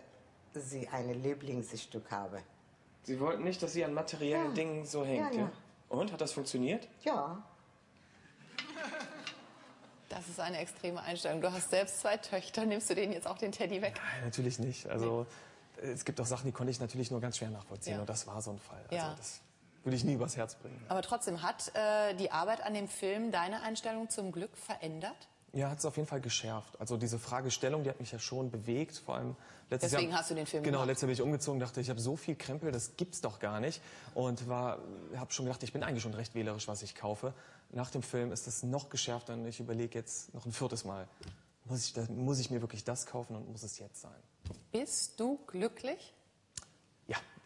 sie 0.53 0.87
ein 0.89 1.23
Lieblingsstück 1.23 2.11
habe. 2.11 2.43
Sie 3.05 3.19
wollten 3.19 3.45
nicht, 3.45 3.63
dass 3.63 3.73
sie 3.73 3.83
an 3.83 3.95
materiellen 3.95 4.49
Ja. 4.49 4.53
Dingen 4.53 4.85
so 4.85 5.07
hängt, 5.07 5.35
Ja, 5.35 5.41
ja. 5.41 5.53
Und, 5.89 6.13
hat 6.13 6.21
das 6.21 6.33
funktioniert? 6.33 6.87
Ja, 7.03 7.43
Das 10.15 10.29
ist 10.29 10.41
eine 10.41 10.59
extreme 10.59 11.03
Einstellung. 11.03 11.41
Du 11.41 11.53
hast 11.53 11.71
selbst 11.71 12.01
zwei 12.01 12.17
Töchter. 12.17 12.65
Nimmst 12.65 12.89
du 12.91 12.95
denen 12.95 13.13
jetzt 13.13 13.27
auch 13.27 13.39
den 13.39 13.53
Teddy 13.53 13.83
weg? 13.83 13.95
Nein, 14.13 14.25
natürlich 14.25 14.59
nicht. 14.59 14.87
Also 14.89 15.27
es 15.83 16.05
gibt 16.05 16.21
auch 16.21 16.27
Sachen, 16.27 16.47
die 16.47 16.53
konnte 16.53 16.71
ich 16.71 16.81
natürlich 16.81 17.11
nur 17.11 17.21
ganz 17.21 17.39
schwer 17.39 17.51
nachvollziehen. 17.51 17.95
Ja. 17.95 18.01
Und 18.01 18.09
das 18.09 18.27
war 18.27 18.41
so 18.41 18.53
ein 18.53 18.59
Fall. 18.59 18.81
Also 18.85 18.95
Ja. 18.97 19.15
das 19.17 19.41
würde 19.83 19.97
ich 19.97 20.05
nie 20.05 20.15
übers 20.15 20.37
Herz 20.37 20.55
bringen. 20.55 20.83
Aber 20.89 21.03
trotzdem, 21.03 21.43
hat 21.43 21.71
äh, 21.75 22.15
die 22.15 22.31
Arbeit 22.31 22.63
an 22.65 22.75
dem 22.75 22.89
Film 22.89 23.33
deine 23.33 23.63
Einstellung 23.63 24.09
zum 24.09 24.33
Glück 24.33 24.57
verändert? 24.57 25.29
Ja, 25.55 25.71
hat 25.71 25.79
es 25.79 25.85
auf 25.85 25.97
jeden 25.97 26.09
Fall 26.09 26.21
geschärft. 26.21 26.79
Also 26.81 26.97
diese 26.97 27.19
Fragestellung, 27.19 27.85
die 27.85 27.91
hat 27.91 28.01
mich 28.01 28.11
ja 28.11 28.19
schon 28.19 28.51
bewegt, 28.51 28.99
vor 28.99 29.15
allem 29.15 29.37
letztes 29.71 29.93
Deswegen 29.93 30.11
Jahr. 30.11 30.21
hast 30.21 30.31
du 30.31 30.35
den 30.35 30.47
Film 30.47 30.63
Genau, 30.65 30.79
gemacht. 30.79 30.89
letztes 30.89 31.03
Jahr 31.03 31.07
bin 31.09 31.15
ich 31.15 31.23
umgezogen, 31.23 31.61
dachte, 31.61 31.81
ich 31.81 31.91
habe 31.91 32.01
so 32.01 32.17
viel 32.17 32.35
Krempel, 32.35 32.73
das 32.73 32.97
gibt's 32.97 33.21
doch 33.21 33.39
gar 33.39 33.61
nicht. 33.61 33.81
Und 34.15 34.49
war, 34.49 34.79
habe 35.17 35.33
schon 35.33 35.47
gedacht, 35.47 35.63
ich 35.63 35.73
bin 35.73 35.83
eigentlich 35.85 36.03
schon 36.03 36.15
recht 36.15 36.35
wählerisch, 36.35 36.67
was 36.67 36.83
ich 36.83 36.95
kaufe. 36.97 37.33
Nach 37.71 37.91
dem 37.91 38.03
Film 38.03 38.33
ist 38.33 38.47
das 38.49 38.63
noch 38.65 38.89
geschärfter 38.91 39.35
und 39.35 39.47
ich 39.47 39.61
überlege 39.61 39.97
jetzt 39.99 40.35
noch 40.35 40.45
ein 40.45 40.53
viertes 40.53 40.85
Mal, 40.85 41.07
muss 41.67 41.85
ich, 41.97 42.09
muss 42.11 42.39
ich 42.41 42.51
mir 42.51 42.61
wirklich 42.61 42.83
das 42.85 43.07
kaufen 43.07 43.37
und 43.37 43.49
muss 43.51 43.63
es 43.63 43.79
jetzt 43.79 44.01
sein? 44.01 44.13
Bist 44.73 45.19
du 45.21 45.39
glücklich? 45.47 46.13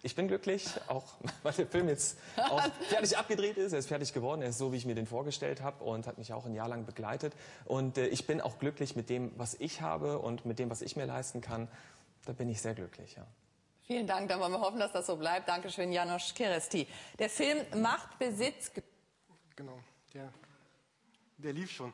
Ich 0.02 0.14
bin 0.14 0.28
glücklich, 0.28 0.68
auch 0.86 1.04
weil 1.42 1.52
der 1.52 1.66
Film 1.66 1.88
jetzt 1.88 2.18
auch 2.36 2.62
fertig 2.88 3.18
abgedreht 3.18 3.56
ist. 3.56 3.72
Er 3.72 3.80
ist 3.80 3.88
fertig 3.88 4.12
geworden, 4.12 4.42
er 4.42 4.50
ist 4.50 4.58
so, 4.58 4.72
wie 4.72 4.76
ich 4.76 4.86
mir 4.86 4.94
den 4.94 5.06
vorgestellt 5.06 5.60
habe 5.62 5.82
und 5.82 6.06
hat 6.06 6.18
mich 6.18 6.32
auch 6.32 6.46
ein 6.46 6.54
Jahr 6.54 6.68
lang 6.68 6.86
begleitet. 6.86 7.34
Und 7.64 7.98
äh, 7.98 8.06
ich 8.06 8.26
bin 8.26 8.40
auch 8.40 8.58
glücklich 8.58 8.94
mit 8.94 9.10
dem, 9.10 9.32
was 9.36 9.54
ich 9.54 9.80
habe 9.80 10.18
und 10.18 10.46
mit 10.46 10.58
dem, 10.58 10.70
was 10.70 10.82
ich 10.82 10.96
mir 10.96 11.06
leisten 11.06 11.40
kann. 11.40 11.68
Da 12.26 12.32
bin 12.32 12.48
ich 12.48 12.60
sehr 12.60 12.74
glücklich, 12.74 13.16
ja. 13.16 13.26
Vielen 13.82 14.06
Dank, 14.06 14.28
dann 14.28 14.38
wollen 14.38 14.52
wir 14.52 14.60
hoffen, 14.60 14.78
dass 14.78 14.92
das 14.92 15.06
so 15.06 15.16
bleibt. 15.16 15.48
Dankeschön, 15.48 15.90
Janosch 15.92 16.34
Keresti. 16.34 16.86
Der 17.18 17.30
Film 17.30 17.58
Macht 17.80 18.18
Besitz. 18.18 18.70
Genau, 19.56 19.78
der, 20.12 20.30
der 21.38 21.54
lief 21.54 21.70
schon 21.70 21.92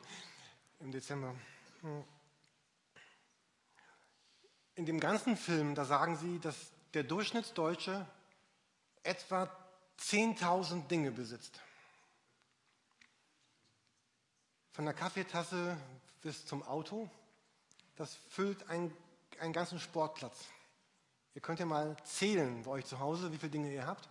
im 0.81 0.91
Dezember. 0.91 1.33
Hm. 1.81 2.03
In 4.75 4.85
dem 4.85 4.99
ganzen 4.99 5.37
Film, 5.37 5.73
da 5.73 5.85
sagen 5.85 6.17
sie, 6.17 6.37
dass 6.39 6.74
der 6.95 7.03
Durchschnittsdeutsche 7.03 8.07
etwa 9.03 9.55
10.000 9.99 10.87
Dinge 10.87 11.11
besitzt. 11.11 11.61
von 14.75 14.83
der 14.83 14.93
Kaffeetasse 14.93 15.77
bis 16.21 16.45
zum 16.45 16.61
Auto, 16.61 17.09
das 17.95 18.13
füllt 18.27 18.69
ein, 18.69 18.93
einen 19.39 19.53
ganzen 19.53 19.79
Sportplatz. 19.79 20.47
Ihr 21.33 21.41
könnt 21.41 21.61
ja 21.61 21.65
mal 21.65 21.95
zählen 22.03 22.61
bei 22.63 22.71
euch 22.71 22.85
zu 22.85 22.99
Hause, 22.99 23.31
wie 23.31 23.37
viele 23.37 23.51
Dinge 23.51 23.73
ihr 23.73 23.87
habt. 23.87 24.09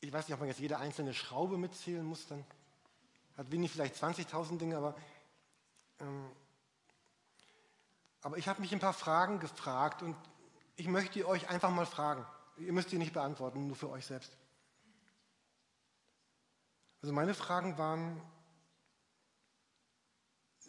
Ich 0.00 0.12
weiß 0.12 0.26
nicht, 0.26 0.34
ob 0.34 0.40
man 0.40 0.48
jetzt 0.48 0.58
jede 0.58 0.78
einzelne 0.78 1.14
Schraube 1.14 1.56
mitzählen 1.56 2.04
muss, 2.04 2.26
dann 2.26 2.44
hat 3.36 3.48
Winnie 3.52 3.68
vielleicht 3.68 3.94
20.000 3.94 4.58
Dinge, 4.58 4.76
aber, 4.76 4.96
ähm, 6.00 6.28
aber 8.22 8.38
ich 8.38 8.48
habe 8.48 8.60
mich 8.60 8.72
ein 8.72 8.80
paar 8.80 8.92
Fragen 8.92 9.38
gefragt 9.38 10.02
und 10.02 10.16
ich 10.78 10.86
möchte 10.86 11.26
euch 11.26 11.48
einfach 11.48 11.70
mal 11.70 11.86
fragen. 11.86 12.24
Ihr 12.56 12.72
müsst 12.72 12.92
die 12.92 12.98
nicht 12.98 13.12
beantworten, 13.12 13.66
nur 13.66 13.76
für 13.76 13.90
euch 13.90 14.06
selbst. 14.06 14.32
Also 17.02 17.12
meine 17.12 17.34
Fragen 17.34 17.76
waren, 17.78 18.22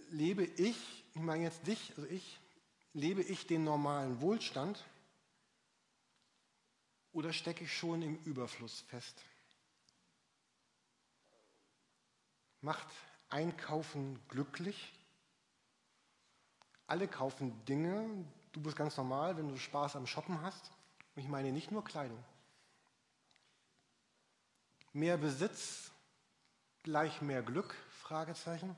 lebe 0.09 0.43
ich, 0.43 1.05
ich 1.13 1.21
meine 1.21 1.43
jetzt 1.43 1.65
dich, 1.67 1.93
also 1.95 2.09
ich, 2.09 2.39
lebe 2.93 3.21
ich 3.21 3.45
den 3.45 3.63
normalen 3.63 4.19
Wohlstand 4.19 4.83
oder 7.11 7.31
stecke 7.31 7.63
ich 7.63 7.77
schon 7.77 8.01
im 8.01 8.15
Überfluss 8.23 8.81
fest? 8.81 9.23
Macht 12.61 12.87
Einkaufen 13.29 14.19
glücklich? 14.27 14.91
Alle 16.87 17.07
kaufen 17.07 17.63
Dinge, 17.65 18.25
du 18.51 18.61
bist 18.61 18.75
ganz 18.75 18.97
normal, 18.97 19.37
wenn 19.37 19.47
du 19.47 19.57
Spaß 19.57 19.95
am 19.95 20.07
Shoppen 20.07 20.41
hast. 20.41 20.71
Und 21.15 21.23
ich 21.23 21.27
meine 21.27 21.51
nicht 21.51 21.71
nur 21.71 21.83
Kleidung. 21.83 22.23
Mehr 24.93 25.17
Besitz 25.17 25.91
gleich 26.83 27.21
mehr 27.21 27.43
Glück? 27.43 27.75
Fragezeichen. 28.01 28.75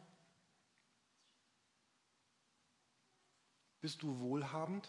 Bist 3.80 4.02
du 4.02 4.20
wohlhabend? 4.20 4.88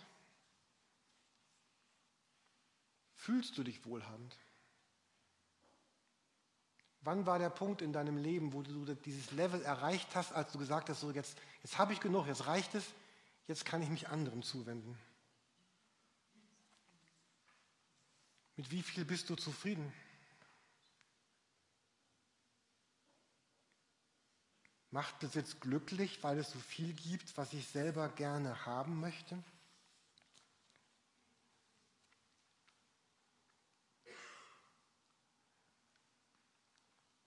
Fühlst 3.14 3.56
du 3.56 3.62
dich 3.62 3.84
wohlhabend? 3.86 4.36
Wann 7.02 7.26
war 7.26 7.38
der 7.38 7.50
Punkt 7.50 7.82
in 7.82 7.92
deinem 7.92 8.16
Leben, 8.16 8.52
wo 8.52 8.62
du 8.62 8.94
dieses 8.94 9.30
Level 9.32 9.62
erreicht 9.62 10.14
hast, 10.14 10.32
als 10.32 10.52
du 10.52 10.58
gesagt 10.58 10.88
hast, 10.88 11.00
so 11.00 11.10
jetzt, 11.10 11.36
jetzt 11.62 11.78
habe 11.78 11.92
ich 11.92 12.00
genug, 12.00 12.26
jetzt 12.26 12.46
reicht 12.46 12.74
es, 12.74 12.84
jetzt 13.46 13.64
kann 13.64 13.82
ich 13.82 13.88
mich 13.88 14.08
anderen 14.08 14.42
zuwenden? 14.42 14.98
Mit 18.56 18.70
wie 18.70 18.82
viel 18.82 19.04
bist 19.04 19.30
du 19.30 19.36
zufrieden? 19.36 19.92
Macht 24.90 25.18
Besitz 25.20 25.58
glücklich, 25.58 26.22
weil 26.22 26.38
es 26.38 26.50
so 26.50 26.58
viel 26.58 26.92
gibt, 26.92 27.36
was 27.38 27.52
ich 27.54 27.66
selber 27.66 28.10
gerne 28.10 28.66
haben 28.66 29.00
möchte? 29.00 29.42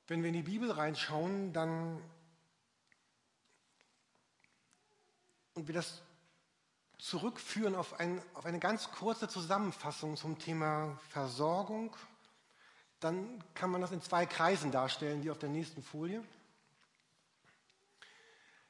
Wenn 0.08 0.22
wir 0.22 0.30
in 0.30 0.36
die 0.36 0.44
Bibel 0.44 0.70
reinschauen, 0.70 1.52
dann 1.52 2.00
und 5.56 5.68
wir 5.68 5.74
das 5.74 6.02
zurückführen 7.00 7.76
auf, 7.76 8.00
ein, 8.00 8.22
auf 8.34 8.46
eine 8.46 8.60
ganz 8.60 8.92
kurze 8.92 9.28
Zusammenfassung 9.28 10.16
zum 10.16 10.38
Thema 10.38 10.98
Versorgung, 11.10 11.96
dann 13.00 13.44
kann 13.54 13.72
man 13.72 13.82
das 13.82 13.92
in 13.92 14.02
zwei 14.02 14.26
Kreisen 14.26 14.72
darstellen, 14.72 15.22
die 15.22 15.32
auf 15.32 15.40
der 15.40 15.50
nächsten 15.50 15.84
Folie. 15.84 16.24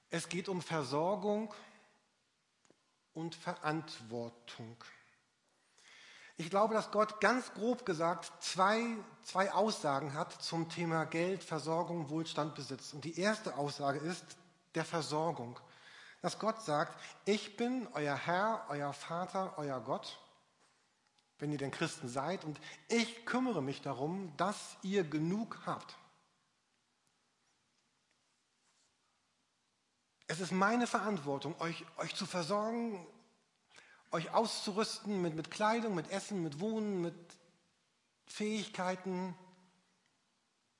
Es 0.09 0.29
geht 0.29 0.47
um 0.49 0.61
Versorgung 0.61 1.53
und 3.13 3.35
Verantwortung. 3.35 4.77
Ich 6.37 6.49
glaube, 6.49 6.73
dass 6.73 6.91
Gott 6.91 7.21
ganz 7.21 7.53
grob 7.53 7.85
gesagt 7.85 8.31
zwei, 8.43 8.83
zwei 9.23 9.53
Aussagen 9.53 10.13
hat 10.13 10.33
zum 10.33 10.69
Thema 10.69 11.05
Geld, 11.05 11.43
Versorgung, 11.43 12.09
Wohlstand, 12.09 12.55
Besitz. 12.55 12.91
Und 12.91 13.05
die 13.05 13.17
erste 13.19 13.55
Aussage 13.55 13.99
ist 13.99 14.25
der 14.75 14.83
Versorgung. 14.83 15.57
Dass 16.25 16.39
Gott 16.39 16.59
sagt, 16.63 16.99
ich 17.25 17.55
bin 17.55 17.87
euer 17.93 18.15
Herr, 18.15 18.65
euer 18.69 18.93
Vater, 18.93 19.53
euer 19.57 19.79
Gott, 19.79 20.17
wenn 21.37 21.51
ihr 21.51 21.59
denn 21.59 21.69
Christen 21.69 22.09
seid, 22.09 22.43
und 22.43 22.59
ich 22.87 23.27
kümmere 23.27 23.61
mich 23.61 23.83
darum, 23.83 24.35
dass 24.35 24.75
ihr 24.81 25.03
genug 25.03 25.59
habt. 25.67 25.95
Es 30.25 30.39
ist 30.39 30.51
meine 30.51 30.87
Verantwortung, 30.87 31.53
euch, 31.61 31.85
euch 31.97 32.15
zu 32.15 32.25
versorgen, 32.25 33.05
euch 34.09 34.33
auszurüsten 34.33 35.21
mit, 35.21 35.35
mit 35.35 35.51
Kleidung, 35.51 35.93
mit 35.93 36.09
Essen, 36.09 36.41
mit 36.41 36.59
Wohnen, 36.59 37.01
mit 37.03 37.37
Fähigkeiten. 38.25 39.35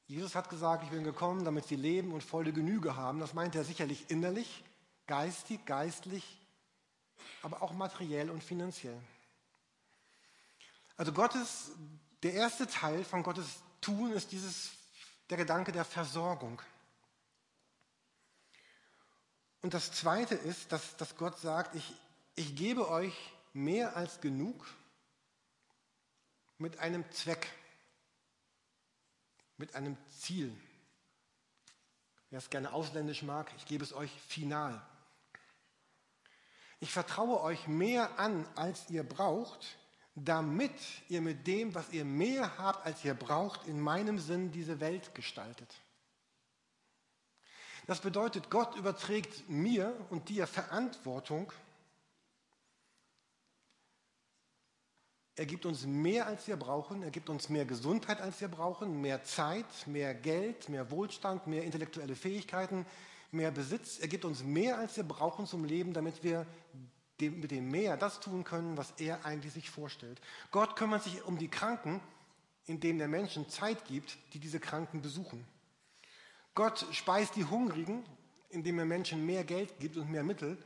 Jesus 0.08 0.34
hat 0.34 0.50
gesagt, 0.50 0.86
ich 0.86 0.90
bin 0.90 1.04
gekommen, 1.04 1.46
damit 1.46 1.66
sie 1.66 1.76
leben 1.76 2.14
und 2.14 2.24
volle 2.24 2.52
Genüge 2.52 2.96
haben. 2.96 3.20
Das 3.20 3.36
meint 3.36 3.54
er 3.54 3.64
sicherlich 3.64 4.10
innerlich, 4.10 4.64
geistig, 5.08 5.66
geistlich, 5.66 6.24
aber 7.42 7.62
auch 7.62 7.74
materiell 7.74 8.30
und 8.30 8.44
finanziell. 8.44 9.00
Also 10.98 11.12
Gottes, 11.12 11.72
der 12.24 12.34
erste 12.34 12.68
Teil 12.68 13.04
von 13.04 13.24
Gottes 13.24 13.62
Tun 13.82 14.12
ist 14.14 14.32
dieses, 14.32 14.72
der 15.30 15.38
Gedanke 15.38 15.72
der 15.72 15.86
Versorgung. 15.86 16.62
Und 19.62 19.74
das 19.74 19.92
Zweite 19.92 20.36
ist, 20.36 20.72
dass, 20.72 20.96
dass 20.98 21.18
Gott 21.18 21.40
sagt, 21.40 21.76
ich, 21.76 21.94
ich 22.36 22.56
gebe 22.56 22.90
euch 22.90 23.16
mehr 23.54 23.96
als 23.96 24.22
genug 24.22 24.66
mit 26.58 26.80
einem 26.80 27.10
Zweck, 27.12 27.48
mit 29.58 29.76
einem 29.76 29.98
Ziel. 30.20 30.56
Wer 32.30 32.40
es 32.40 32.50
gerne 32.50 32.74
ausländisch 32.74 33.24
mag, 33.24 33.52
ich 33.58 33.66
gebe 33.66 33.84
es 33.84 33.94
euch 33.94 34.12
final. 34.28 34.86
Ich 36.80 36.92
vertraue 36.92 37.42
euch 37.42 37.68
mehr 37.68 38.20
an, 38.20 38.48
als 38.56 38.90
ihr 38.90 39.04
braucht, 39.04 39.78
damit 40.16 40.74
ihr 41.10 41.22
mit 41.22 41.46
dem, 41.48 41.76
was 41.76 41.92
ihr 41.92 42.06
mehr 42.06 42.58
habt, 42.58 42.86
als 42.86 43.04
ihr 43.04 43.14
braucht, 43.14 43.68
in 43.68 43.80
meinem 43.80 44.20
Sinn 44.20 44.52
diese 44.52 44.80
Welt 44.80 45.14
gestaltet. 45.14 45.74
Das 47.88 48.00
bedeutet, 48.02 48.50
Gott 48.50 48.76
überträgt 48.76 49.48
mir 49.50 49.96
und 50.10 50.30
dir 50.30 50.48
Verantwortung. 50.48 51.52
Er 55.36 55.46
gibt 55.46 55.66
uns 55.66 55.86
mehr, 55.86 56.26
als 56.26 56.48
wir 56.48 56.56
brauchen. 56.56 57.04
Er 57.04 57.12
gibt 57.12 57.30
uns 57.30 57.50
mehr 57.50 57.66
Gesundheit, 57.66 58.22
als 58.22 58.40
wir 58.42 58.48
brauchen, 58.48 59.02
mehr 59.02 59.24
Zeit, 59.24 59.66
mehr 59.86 60.16
Geld, 60.16 60.70
mehr 60.70 60.90
Wohlstand, 60.90 61.46
mehr 61.46 61.64
intellektuelle 61.64 62.16
Fähigkeiten, 62.16 62.86
mehr 63.36 63.52
Besitz. 63.52 64.00
Er 64.00 64.08
gibt 64.08 64.26
uns 64.26 64.44
mehr, 64.44 64.78
als 64.78 64.96
wir 64.98 65.04
brauchen 65.04 65.46
zum 65.46 65.66
Leben, 65.66 65.94
damit 65.94 66.24
wir 66.24 66.46
mit 67.20 67.52
dem 67.52 67.70
Mehr 67.70 67.96
das 67.98 68.20
tun 68.20 68.44
können, 68.44 68.78
was 68.78 68.94
er 68.98 69.26
eigentlich 69.26 69.54
sich 69.54 69.70
vorstellt. 69.70 70.20
Gott 70.52 70.76
kümmert 70.76 71.04
sich 71.04 71.24
um 71.24 71.38
die 71.38 71.48
Kranken, 71.48 72.02
indem 72.66 72.98
der 72.98 73.08
Menschen 73.08 73.48
Zeit 73.50 73.86
gibt, 73.86 74.18
die 74.34 74.40
diese 74.40 74.60
Kranken 74.60 75.02
besuchen. 75.02 75.46
Gott 76.56 76.86
speist 76.92 77.36
die 77.36 77.46
Hungrigen, 77.46 78.04
indem 78.50 78.80
er 78.80 78.86
Menschen 78.86 79.26
mehr 79.26 79.44
Geld 79.44 79.80
gibt 79.80 79.98
und 79.98 80.10
mehr 80.10 80.24
Mittel, 80.24 80.58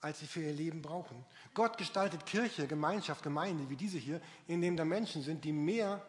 als 0.00 0.20
sie 0.20 0.26
für 0.26 0.42
ihr 0.42 0.52
Leben 0.52 0.82
brauchen. 0.82 1.24
Gott 1.54 1.76
gestaltet 1.78 2.26
Kirche, 2.26 2.66
Gemeinschaft, 2.66 3.22
Gemeinde 3.22 3.68
wie 3.68 3.76
diese 3.76 3.98
hier, 3.98 4.20
indem 4.46 4.76
da 4.76 4.84
Menschen 4.84 5.22
sind, 5.22 5.44
die 5.44 5.52
mehr 5.52 6.04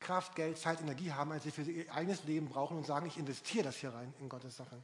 Kraft, 0.00 0.34
Geld, 0.34 0.58
Zeit, 0.58 0.80
Energie 0.80 1.12
haben, 1.12 1.30
als 1.30 1.44
sie 1.44 1.50
für 1.50 1.62
ihr 1.62 1.92
eigenes 1.94 2.24
Leben 2.24 2.48
brauchen 2.48 2.76
und 2.76 2.86
sagen, 2.86 3.06
ich 3.06 3.18
investiere 3.18 3.64
das 3.64 3.76
hier 3.76 3.94
rein 3.94 4.12
in 4.18 4.28
Gottes 4.28 4.56
Sache. 4.56 4.82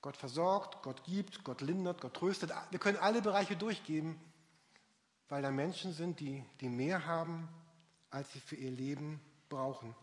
Gott 0.00 0.16
versorgt, 0.16 0.82
Gott 0.82 1.02
gibt, 1.04 1.42
Gott 1.44 1.60
lindert, 1.60 2.00
Gott 2.00 2.14
tröstet. 2.14 2.52
Wir 2.70 2.78
können 2.78 2.98
alle 2.98 3.20
Bereiche 3.20 3.56
durchgeben, 3.56 4.18
weil 5.28 5.42
da 5.42 5.50
Menschen 5.50 5.92
sind, 5.92 6.20
die, 6.20 6.44
die 6.60 6.68
mehr 6.68 7.06
haben, 7.06 7.48
als 8.10 8.32
sie 8.32 8.40
für 8.40 8.54
ihr 8.54 8.70
Leben 8.70 9.20
brauchen. 9.48 9.94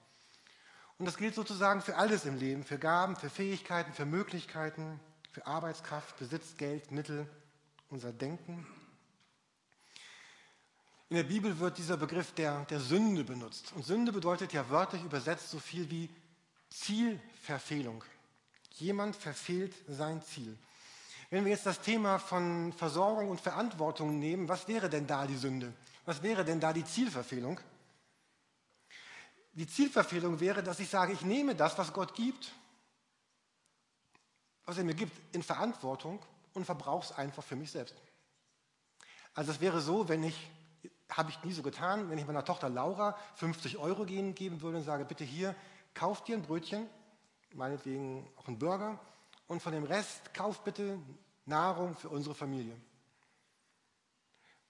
Und 0.97 1.05
das 1.05 1.17
gilt 1.17 1.35
sozusagen 1.35 1.81
für 1.81 1.95
alles 1.95 2.25
im 2.25 2.37
Leben, 2.37 2.63
für 2.63 2.77
Gaben, 2.77 3.15
für 3.15 3.29
Fähigkeiten, 3.29 3.93
für 3.93 4.05
Möglichkeiten, 4.05 4.99
für 5.31 5.45
Arbeitskraft, 5.45 6.17
Besitz, 6.17 6.57
Geld, 6.57 6.91
Mittel, 6.91 7.29
unser 7.89 8.13
Denken. 8.13 8.65
In 11.15 11.21
der 11.21 11.33
Bibel 11.33 11.57
wird 11.59 11.77
dieser 11.77 11.95
Begriff 11.95 12.33
der, 12.33 12.65
der 12.65 12.81
Sünde 12.81 13.23
benutzt. 13.23 13.71
Und 13.73 13.85
Sünde 13.85 14.11
bedeutet 14.11 14.51
ja 14.51 14.69
wörtlich 14.69 15.01
übersetzt 15.01 15.49
so 15.49 15.59
viel 15.59 15.89
wie 15.89 16.09
Zielverfehlung. 16.69 18.03
Jemand 18.71 19.15
verfehlt 19.15 19.73
sein 19.87 20.21
Ziel. 20.21 20.57
Wenn 21.29 21.45
wir 21.45 21.53
jetzt 21.53 21.65
das 21.65 21.79
Thema 21.79 22.19
von 22.19 22.73
Versorgung 22.73 23.29
und 23.29 23.39
Verantwortung 23.39 24.19
nehmen, 24.19 24.49
was 24.49 24.67
wäre 24.67 24.89
denn 24.89 25.07
da 25.07 25.25
die 25.25 25.37
Sünde? 25.37 25.71
Was 26.03 26.21
wäre 26.21 26.43
denn 26.43 26.59
da 26.59 26.73
die 26.73 26.83
Zielverfehlung? 26.83 27.61
Die 29.53 29.67
Zielverfehlung 29.67 30.41
wäre, 30.41 30.63
dass 30.63 30.81
ich 30.81 30.89
sage, 30.89 31.13
ich 31.13 31.21
nehme 31.21 31.55
das, 31.55 31.77
was 31.77 31.93
Gott 31.93 32.13
gibt, 32.13 32.51
was 34.65 34.77
er 34.77 34.83
mir 34.83 34.95
gibt, 34.95 35.15
in 35.33 35.43
Verantwortung 35.43 36.19
und 36.53 36.65
verbrauche 36.65 37.05
es 37.05 37.17
einfach 37.17 37.45
für 37.45 37.55
mich 37.55 37.71
selbst. 37.71 37.95
Also 39.33 39.53
es 39.53 39.61
wäre 39.61 39.79
so, 39.79 40.09
wenn 40.09 40.25
ich, 40.25 40.51
habe 41.09 41.29
ich 41.29 41.43
nie 41.43 41.53
so 41.53 41.61
getan, 41.61 42.09
wenn 42.09 42.17
ich 42.17 42.25
meiner 42.25 42.43
Tochter 42.43 42.69
Laura 42.69 43.15
50 43.35 43.77
Euro 43.77 44.05
geben 44.05 44.61
würde 44.61 44.77
und 44.77 44.83
sage, 44.83 45.05
bitte 45.05 45.23
hier, 45.23 45.55
kauf 45.93 46.23
dir 46.23 46.35
ein 46.35 46.41
Brötchen, 46.41 46.87
meinetwegen 47.53 48.27
auch 48.37 48.47
einen 48.47 48.59
Burger 48.59 48.99
und 49.47 49.61
von 49.61 49.71
dem 49.71 49.83
Rest 49.83 50.33
kauf 50.33 50.63
bitte 50.63 50.99
Nahrung 51.45 51.95
für 51.95 52.09
unsere 52.09 52.35
Familie. 52.35 52.75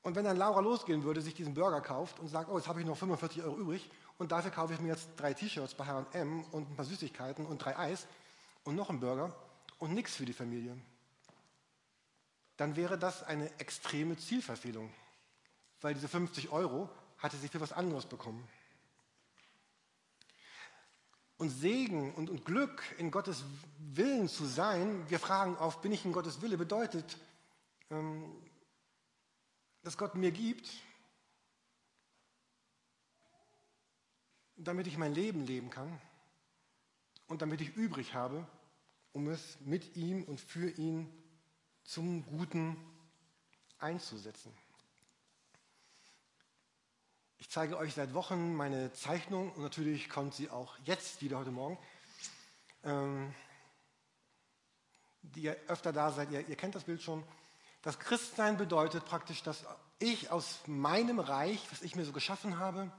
Und 0.03 0.15
wenn 0.15 0.25
dann 0.25 0.37
Laura 0.37 0.59
losgehen 0.59 1.03
würde, 1.03 1.21
sich 1.21 1.33
diesen 1.33 1.55
Burger 1.55 1.81
kauft 1.81 2.19
und 2.19 2.27
sagt, 2.27 2.49
oh, 2.49 2.57
jetzt 2.57 2.67
habe 2.67 2.79
ich 2.79 2.85
noch 2.85 2.97
45 2.97 3.41
Euro 3.41 3.57
übrig 3.57 3.89
und 4.19 4.31
dafür 4.31 4.51
kaufe 4.51 4.73
ich 4.73 4.79
mir 4.79 4.89
jetzt 4.89 5.09
drei 5.17 5.33
T-Shirts 5.33 5.73
bei 5.73 5.85
H&M 5.85 6.43
und 6.51 6.69
ein 6.69 6.75
paar 6.75 6.85
Süßigkeiten 6.85 7.45
und 7.45 7.57
drei 7.57 7.77
Eis 7.77 8.05
und 8.65 8.75
noch 8.75 8.89
einen 8.89 8.99
Burger 8.99 9.33
und 9.79 9.93
nichts 9.93 10.15
für 10.15 10.25
die 10.25 10.33
Familie, 10.33 10.77
dann 12.57 12.75
wäre 12.75 12.97
das 12.97 13.23
eine 13.23 13.49
extreme 13.59 14.15
Zielverfehlung, 14.17 14.93
weil 15.81 15.93
diese 15.93 16.07
50 16.07 16.49
Euro 16.49 16.89
hatte 17.17 17.37
sie 17.37 17.47
für 17.47 17.61
was 17.61 17.71
anderes 17.71 18.05
bekommen. 18.05 18.47
Und 21.37 21.49
Segen 21.49 22.13
und, 22.13 22.29
und 22.29 22.45
Glück 22.45 22.81
in 22.97 23.11
Gottes 23.11 23.43
Willen 23.77 24.29
zu 24.29 24.45
sein, 24.45 25.09
wir 25.09 25.19
fragen 25.19 25.57
auf, 25.57 25.81
bin 25.81 25.91
ich 25.91 26.05
in 26.05 26.13
Gottes 26.13 26.41
Wille, 26.41 26.57
bedeutet, 26.57 27.17
ähm, 27.89 28.23
dass 29.83 29.97
Gott 29.97 30.15
mir 30.15 30.31
gibt, 30.31 30.69
damit 34.55 34.87
ich 34.87 34.97
mein 34.97 35.13
Leben 35.13 35.45
leben 35.45 35.69
kann 35.69 35.99
und 37.27 37.41
damit 37.41 37.59
ich 37.61 37.75
übrig 37.75 38.13
habe, 38.13 38.47
um 39.11 39.27
es 39.27 39.59
mit 39.61 39.95
ihm 39.95 40.23
und 40.23 40.39
für 40.39 40.69
ihn 40.69 41.11
zum 41.83 42.25
Guten 42.25 42.77
einzusetzen. 43.79 44.51
Ich 47.37 47.49
zeige 47.49 47.77
euch 47.77 47.93
seit 47.93 48.13
Wochen 48.13 48.55
meine 48.55 48.93
Zeichnung 48.93 49.51
und 49.51 49.61
natürlich 49.61 50.09
kommt 50.09 50.33
sie 50.33 50.49
auch 50.49 50.77
jetzt 50.85 51.21
wieder 51.21 51.37
heute 51.37 51.51
Morgen. 51.51 51.77
Ähm, 52.83 53.33
die 55.21 55.41
ihr 55.41 55.57
öfter 55.67 55.91
da 55.91 56.11
seid, 56.11 56.31
ihr, 56.31 56.47
ihr 56.47 56.55
kennt 56.55 56.75
das 56.75 56.85
Bild 56.85 57.01
schon. 57.01 57.23
Das 57.81 57.99
Christsein 57.99 58.57
bedeutet 58.57 59.05
praktisch, 59.05 59.43
dass 59.43 59.65
ich 59.99 60.31
aus 60.31 60.59
meinem 60.65 61.19
Reich, 61.19 61.61
was 61.71 61.81
ich 61.81 61.95
mir 61.95 62.05
so 62.05 62.13
geschaffen 62.13 62.57
habe, 62.57 62.91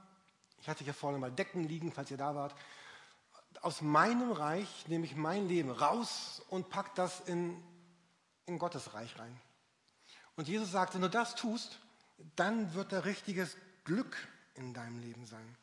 ich 0.59 0.69
hatte 0.69 0.83
hier 0.83 0.93
vorne 0.93 1.17
mal 1.17 1.31
Decken 1.31 1.63
liegen, 1.63 1.91
falls 1.91 2.11
ihr 2.11 2.17
da 2.17 2.35
wart, 2.35 2.55
aus 3.61 3.81
meinem 3.81 4.31
Reich 4.31 4.87
nehme 4.87 5.05
ich 5.05 5.15
mein 5.15 5.47
Leben 5.47 5.71
raus 5.71 6.43
und 6.49 6.69
packe 6.69 6.91
das 6.95 7.21
in, 7.21 7.63
in 8.45 8.59
Gottes 8.59 8.93
Reich 8.93 9.17
rein. 9.17 9.39
Und 10.35 10.47
Jesus 10.47 10.71
sagt, 10.71 10.93
wenn 10.93 11.01
du 11.01 11.09
das 11.09 11.35
tust, 11.35 11.79
dann 12.35 12.73
wird 12.73 12.91
da 12.91 12.99
richtiges 12.99 13.57
Glück 13.87 14.15
in 14.55 14.73
deinem 14.73 14.99
Leben 14.99 15.25
sein. 15.25 15.57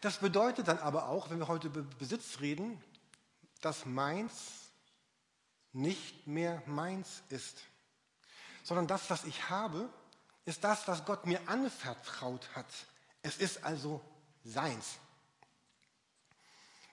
Das 0.00 0.18
bedeutet 0.18 0.68
dann 0.68 0.78
aber 0.78 1.08
auch, 1.08 1.30
wenn 1.30 1.40
wir 1.40 1.48
heute 1.48 1.66
über 1.66 1.82
Besitz 1.82 2.38
reden, 2.40 2.80
dass 3.60 3.84
meins 3.84 4.70
nicht 5.72 6.26
mehr 6.28 6.62
meins 6.66 7.22
ist, 7.28 7.58
sondern 8.62 8.86
das, 8.86 9.10
was 9.10 9.24
ich 9.24 9.50
habe, 9.50 9.88
ist 10.44 10.62
das, 10.62 10.86
was 10.86 11.04
Gott 11.04 11.26
mir 11.26 11.40
anvertraut 11.48 12.48
hat. 12.54 12.66
Es 13.22 13.38
ist 13.38 13.64
also 13.64 14.00
seins. 14.44 14.98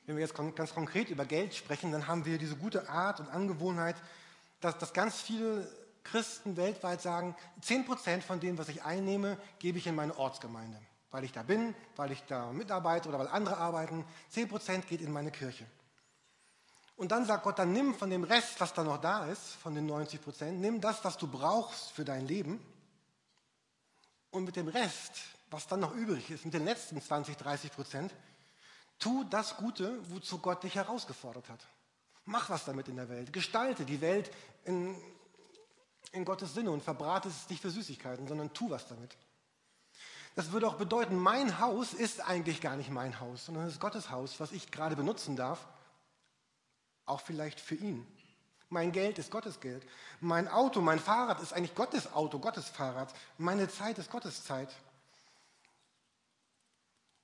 Wenn 0.05 0.15
wir 0.17 0.23
jetzt 0.23 0.35
ganz 0.55 0.73
konkret 0.73 1.09
über 1.09 1.25
Geld 1.25 1.53
sprechen, 1.53 1.91
dann 1.91 2.07
haben 2.07 2.25
wir 2.25 2.39
diese 2.39 2.55
gute 2.55 2.89
Art 2.89 3.19
und 3.19 3.29
Angewohnheit, 3.29 3.95
dass, 4.59 4.77
dass 4.79 4.91
ganz 4.93 5.21
viele 5.21 5.71
Christen 6.05 6.55
weltweit 6.55 7.01
sagen, 7.01 7.35
10% 7.61 8.21
von 8.21 8.39
dem, 8.39 8.57
was 8.57 8.69
ich 8.69 8.83
einnehme, 8.83 9.37
gebe 9.59 9.77
ich 9.77 9.87
in 9.87 9.95
meine 9.95 10.17
Ortsgemeinde. 10.17 10.79
Weil 11.11 11.25
ich 11.25 11.33
da 11.33 11.43
bin, 11.43 11.75
weil 11.95 12.11
ich 12.11 12.23
da 12.23 12.51
mitarbeite 12.51 13.09
oder 13.09 13.19
weil 13.19 13.27
andere 13.27 13.57
arbeiten. 13.57 14.05
10% 14.33 14.81
geht 14.85 15.01
in 15.01 15.11
meine 15.11 15.31
Kirche. 15.31 15.65
Und 16.95 17.11
dann 17.11 17.25
sagt 17.25 17.43
Gott, 17.43 17.59
dann 17.59 17.73
nimm 17.73 17.93
von 17.93 18.09
dem 18.09 18.23
Rest, 18.23 18.59
was 18.61 18.73
da 18.73 18.83
noch 18.83 19.01
da 19.01 19.25
ist, 19.25 19.55
von 19.55 19.75
den 19.75 19.89
90% 19.89 20.51
nimm 20.51 20.79
das, 20.79 21.03
was 21.03 21.17
du 21.17 21.27
brauchst 21.27 21.91
für 21.91 22.05
dein 22.05 22.25
Leben. 22.25 22.65
Und 24.31 24.45
mit 24.45 24.55
dem 24.55 24.69
Rest, 24.69 25.11
was 25.49 25.67
dann 25.67 25.81
noch 25.81 25.93
übrig 25.93 26.29
ist, 26.31 26.45
mit 26.45 26.53
den 26.53 26.65
letzten 26.65 27.01
20, 27.01 27.35
30 27.35 27.71
Prozent, 27.71 28.13
Tu 28.99 29.25
das 29.25 29.57
Gute, 29.57 29.99
wozu 30.09 30.39
Gott 30.39 30.63
dich 30.63 30.75
herausgefordert 30.75 31.49
hat. 31.49 31.67
Mach 32.25 32.49
was 32.49 32.65
damit 32.65 32.87
in 32.87 32.95
der 32.95 33.09
Welt. 33.09 33.33
Gestalte 33.33 33.85
die 33.85 34.01
Welt 34.01 34.31
in, 34.63 34.95
in 36.15 36.25
Gottes 36.25 36.53
Sinne 36.53 36.71
und 36.71 36.83
verbrate 36.83 37.29
es 37.29 37.49
nicht 37.49 37.61
für 37.61 37.69
Süßigkeiten, 37.69 38.27
sondern 38.27 38.53
tu 38.53 38.69
was 38.69 38.87
damit. 38.87 39.15
Das 40.35 40.51
würde 40.51 40.67
auch 40.67 40.75
bedeuten, 40.75 41.17
mein 41.17 41.59
Haus 41.59 41.93
ist 41.93 42.19
eigentlich 42.21 42.59
gar 42.59 42.75
nicht 42.75 42.89
mein 42.89 43.19
Haus, 43.19 43.45
sondern 43.45 43.65
es 43.65 43.73
ist 43.73 43.79
Gottes 43.79 44.09
Haus, 44.09 44.39
was 44.39 44.51
ich 44.51 44.69
gerade 44.69 44.95
benutzen 44.95 45.35
darf, 45.35 45.65
auch 47.05 47.21
vielleicht 47.21 47.59
für 47.59 47.75
ihn. 47.75 48.05
Mein 48.69 48.91
Geld 48.91 49.17
ist 49.19 49.31
Gottes 49.31 49.59
Geld. 49.61 49.85
Mein 50.19 50.47
Auto, 50.47 50.81
mein 50.81 50.99
Fahrrad 50.99 51.41
ist 51.41 51.53
eigentlich 51.53 51.75
Gottes 51.75 52.11
Auto, 52.13 52.39
Gottes 52.39 52.67
Fahrrad. 52.67 53.13
Meine 53.37 53.69
Zeit 53.69 53.97
ist 53.97 54.11
Gottes 54.11 54.43
Zeit. 54.43 54.73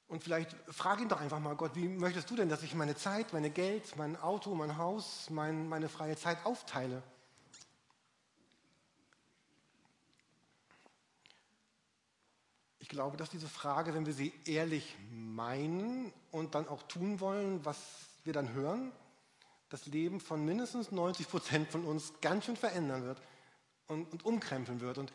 Und 0.08 0.24
vielleicht 0.24 0.56
frage 0.70 1.02
ihn 1.02 1.10
doch 1.10 1.20
einfach 1.20 1.40
mal, 1.40 1.56
Gott, 1.56 1.76
wie 1.76 1.88
möchtest 1.88 2.30
du 2.30 2.36
denn, 2.36 2.50
dass 2.50 2.64
ich 2.64 2.76
meine 2.76 2.96
Zeit, 2.96 3.34
meine 3.34 3.50
Geld, 3.50 3.96
mein 3.98 4.22
Auto, 4.22 4.54
mein 4.56 4.78
Haus, 4.78 5.30
mein, 5.30 5.68
meine 5.68 5.90
freie 5.90 6.16
Zeit 6.16 6.46
aufteile? 6.46 7.02
Glaube, 12.92 13.16
dass 13.16 13.30
diese 13.30 13.48
Frage, 13.48 13.94
wenn 13.94 14.06
wir 14.06 14.14
sie 14.14 14.34
ehrlich 14.46 14.98
meinen 15.12 16.12
und 16.30 16.56
dann 16.56 16.68
auch 16.68 16.84
tun 16.84 17.22
wollen, 17.22 17.64
was 17.64 17.78
wir 18.26 18.34
dann 18.34 18.54
hören, 18.54 18.92
das 19.70 19.86
Leben 19.86 20.20
von 20.20 20.44
mindestens 20.44 20.92
90 20.92 21.30
Prozent 21.30 21.72
von 21.72 21.86
uns 21.86 22.14
ganz 22.20 22.46
schön 22.46 22.58
verändern 22.58 23.04
wird 23.04 23.22
und, 23.88 24.12
und 24.12 24.26
umkrempeln 24.26 24.82
wird. 24.82 24.98
Und 24.98 25.14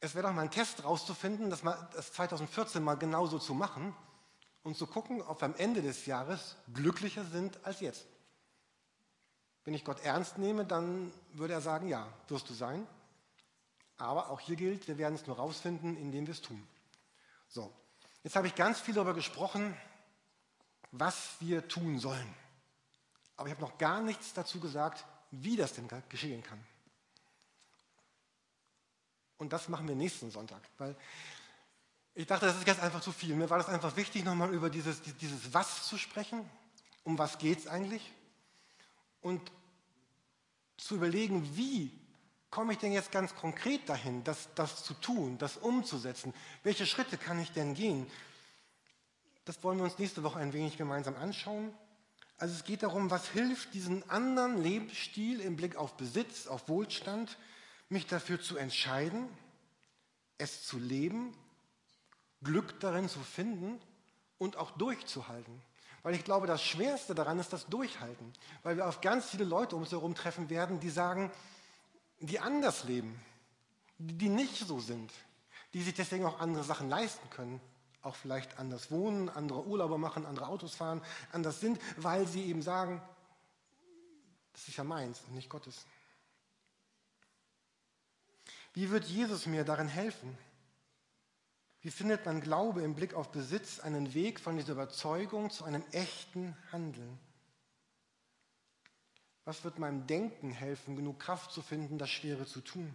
es 0.00 0.14
wäre 0.14 0.26
doch 0.26 0.34
mal 0.34 0.42
ein 0.42 0.50
Test 0.50 0.84
rauszufinden, 0.84 1.48
das, 1.48 1.62
mal, 1.62 1.88
das 1.94 2.12
2014 2.12 2.82
mal 2.82 2.96
genauso 2.96 3.38
zu 3.38 3.54
machen 3.54 3.94
und 4.62 4.76
zu 4.76 4.86
gucken, 4.86 5.22
ob 5.22 5.40
wir 5.40 5.46
am 5.46 5.54
Ende 5.56 5.80
des 5.80 6.04
Jahres 6.04 6.56
glücklicher 6.74 7.24
sind 7.24 7.58
als 7.64 7.80
jetzt. 7.80 8.04
Wenn 9.64 9.72
ich 9.72 9.84
Gott 9.84 10.04
ernst 10.04 10.36
nehme, 10.36 10.66
dann 10.66 11.10
würde 11.32 11.54
er 11.54 11.62
sagen, 11.62 11.88
ja, 11.88 12.06
wirst 12.28 12.50
du 12.50 12.52
sein. 12.52 12.86
Aber 13.98 14.30
auch 14.30 14.40
hier 14.40 14.56
gilt, 14.56 14.88
wir 14.88 14.98
werden 14.98 15.14
es 15.14 15.26
nur 15.26 15.36
rausfinden, 15.36 15.96
indem 15.96 16.26
wir 16.26 16.32
es 16.32 16.42
tun. 16.42 16.66
So, 17.48 17.72
jetzt 18.22 18.36
habe 18.36 18.46
ich 18.46 18.54
ganz 18.54 18.80
viel 18.80 18.94
darüber 18.94 19.14
gesprochen, 19.14 19.76
was 20.92 21.36
wir 21.40 21.66
tun 21.68 21.98
sollen. 21.98 22.34
Aber 23.36 23.48
ich 23.48 23.54
habe 23.54 23.62
noch 23.62 23.78
gar 23.78 24.00
nichts 24.00 24.32
dazu 24.32 24.60
gesagt, 24.60 25.04
wie 25.30 25.56
das 25.56 25.74
denn 25.74 25.88
geschehen 26.08 26.42
kann. 26.42 26.62
Und 29.38 29.52
das 29.52 29.68
machen 29.68 29.86
wir 29.86 29.94
nächsten 29.94 30.30
Sonntag, 30.30 30.62
weil 30.78 30.96
ich 32.14 32.26
dachte, 32.26 32.46
das 32.46 32.56
ist 32.56 32.66
jetzt 32.66 32.80
einfach 32.80 33.02
zu 33.02 33.12
viel. 33.12 33.34
Mir 33.34 33.50
war 33.50 33.58
das 33.58 33.68
einfach 33.68 33.94
wichtig, 33.96 34.24
nochmal 34.24 34.52
über 34.54 34.70
dieses, 34.70 35.02
dieses 35.02 35.52
Was 35.52 35.86
zu 35.86 35.98
sprechen. 35.98 36.48
Um 37.04 37.18
was 37.18 37.36
geht 37.36 37.58
es 37.58 37.66
eigentlich? 37.66 38.10
Und 39.20 39.52
zu 40.78 40.96
überlegen, 40.96 41.56
wie 41.56 41.92
komme 42.56 42.72
ich 42.72 42.78
denn 42.78 42.92
jetzt 42.92 43.12
ganz 43.12 43.34
konkret 43.34 43.86
dahin, 43.86 44.24
das, 44.24 44.48
das 44.54 44.82
zu 44.82 44.94
tun, 44.94 45.36
das 45.36 45.58
umzusetzen? 45.58 46.32
Welche 46.62 46.86
Schritte 46.86 47.18
kann 47.18 47.38
ich 47.38 47.52
denn 47.52 47.74
gehen? 47.74 48.10
Das 49.44 49.62
wollen 49.62 49.76
wir 49.76 49.84
uns 49.84 49.98
nächste 49.98 50.22
Woche 50.22 50.38
ein 50.38 50.54
wenig 50.54 50.78
gemeinsam 50.78 51.16
anschauen. 51.16 51.74
Also 52.38 52.54
es 52.54 52.64
geht 52.64 52.82
darum, 52.82 53.10
was 53.10 53.28
hilft 53.28 53.74
diesen 53.74 54.08
anderen 54.08 54.62
Lebensstil 54.62 55.40
im 55.40 55.56
Blick 55.56 55.76
auf 55.76 55.98
Besitz, 55.98 56.46
auf 56.46 56.66
Wohlstand, 56.66 57.36
mich 57.90 58.06
dafür 58.06 58.40
zu 58.40 58.56
entscheiden, 58.56 59.28
es 60.38 60.64
zu 60.64 60.78
leben, 60.78 61.36
Glück 62.42 62.80
darin 62.80 63.10
zu 63.10 63.20
finden 63.20 63.78
und 64.38 64.56
auch 64.56 64.70
durchzuhalten. 64.70 65.60
Weil 66.02 66.14
ich 66.14 66.24
glaube, 66.24 66.46
das 66.46 66.62
Schwerste 66.62 67.14
daran 67.14 67.38
ist 67.38 67.52
das 67.52 67.66
Durchhalten. 67.66 68.32
Weil 68.62 68.78
wir 68.78 68.88
auf 68.88 69.02
ganz 69.02 69.26
viele 69.26 69.44
Leute 69.44 69.76
um 69.76 69.82
uns 69.82 69.92
herum 69.92 70.14
treffen 70.14 70.48
werden, 70.48 70.80
die 70.80 70.88
sagen, 70.88 71.30
die 72.20 72.40
anders 72.40 72.84
leben, 72.84 73.20
die 73.98 74.28
nicht 74.28 74.56
so 74.56 74.80
sind, 74.80 75.12
die 75.72 75.82
sich 75.82 75.94
deswegen 75.94 76.24
auch 76.24 76.40
andere 76.40 76.64
Sachen 76.64 76.88
leisten 76.88 77.28
können, 77.30 77.60
auch 78.02 78.14
vielleicht 78.14 78.58
anders 78.58 78.90
wohnen, 78.90 79.28
andere 79.28 79.66
Urlaube 79.66 79.98
machen, 79.98 80.26
andere 80.26 80.48
Autos 80.48 80.74
fahren, 80.74 81.02
anders 81.32 81.60
sind, 81.60 81.80
weil 81.96 82.26
sie 82.26 82.44
eben 82.44 82.62
sagen, 82.62 83.02
das 84.52 84.68
ist 84.68 84.76
ja 84.76 84.84
meins 84.84 85.20
und 85.26 85.34
nicht 85.34 85.50
Gottes. 85.50 85.84
Wie 88.72 88.90
wird 88.90 89.04
Jesus 89.04 89.46
mir 89.46 89.64
darin 89.64 89.88
helfen? 89.88 90.36
Wie 91.82 91.90
findet 91.90 92.26
mein 92.26 92.40
Glaube 92.40 92.82
im 92.82 92.94
Blick 92.94 93.14
auf 93.14 93.30
Besitz 93.30 93.80
einen 93.80 94.12
Weg 94.12 94.40
von 94.40 94.56
dieser 94.56 94.72
Überzeugung 94.72 95.50
zu 95.50 95.64
einem 95.64 95.84
echten 95.92 96.56
Handeln? 96.72 97.18
Was 99.46 99.62
wird 99.64 99.78
meinem 99.78 100.06
Denken 100.08 100.50
helfen, 100.50 100.96
genug 100.96 101.20
Kraft 101.20 101.52
zu 101.52 101.62
finden, 101.62 101.98
das 101.98 102.10
Schwere 102.10 102.46
zu 102.46 102.60
tun? 102.60 102.94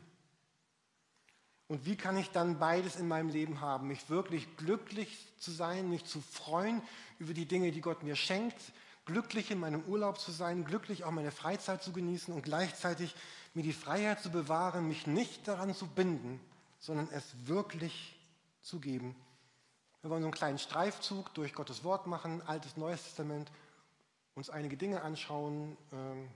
Und 1.70 1.86
wie 1.86 1.96
kann 1.96 2.18
ich 2.18 2.30
dann 2.32 2.60
beides 2.60 2.98
in 2.98 3.08
meinem 3.08 3.30
Leben 3.30 3.62
haben? 3.62 3.88
Mich 3.88 4.10
wirklich 4.10 4.58
glücklich 4.58 5.30
zu 5.40 5.52
sein, 5.52 5.90
mich 5.90 6.04
zu 6.04 6.20
freuen 6.20 6.82
über 7.18 7.34
die 7.34 7.46
Dinge, 7.46 7.72
die 7.72 7.80
Gott 7.80 8.04
mir 8.04 8.18
schenkt, 8.18 8.58
glücklich 9.06 9.50
in 9.50 9.60
meinem 9.62 9.82
Urlaub 9.86 10.20
zu 10.20 10.32
sein, 10.32 10.66
glücklich 10.66 11.06
auch 11.06 11.12
meine 11.12 11.32
Freizeit 11.32 11.82
zu 11.82 11.94
genießen 11.94 12.34
und 12.34 12.44
gleichzeitig 12.44 13.16
mir 13.54 13.64
die 13.64 13.72
Freiheit 13.72 14.22
zu 14.22 14.30
bewahren, 14.30 14.90
mich 14.90 15.08
nicht 15.08 15.48
daran 15.48 15.74
zu 15.74 15.88
binden, 15.88 16.42
sondern 16.80 17.08
es 17.14 17.24
wirklich 17.46 18.20
zu 18.62 18.82
geben. 18.82 19.16
Wir 20.02 20.10
wollen 20.10 20.24
so 20.24 20.28
einen 20.28 20.36
kleinen 20.36 20.60
Streifzug 20.60 21.34
durch 21.34 21.54
Gottes 21.54 21.86
Wort 21.86 22.08
machen, 22.08 22.42
Altes, 22.42 22.76
Neues 22.76 23.04
Testament, 23.04 23.50
uns 24.36 24.50
einige 24.50 24.78
Dinge 24.78 25.02
anschauen, 25.02 25.78
ähm, 25.92 26.30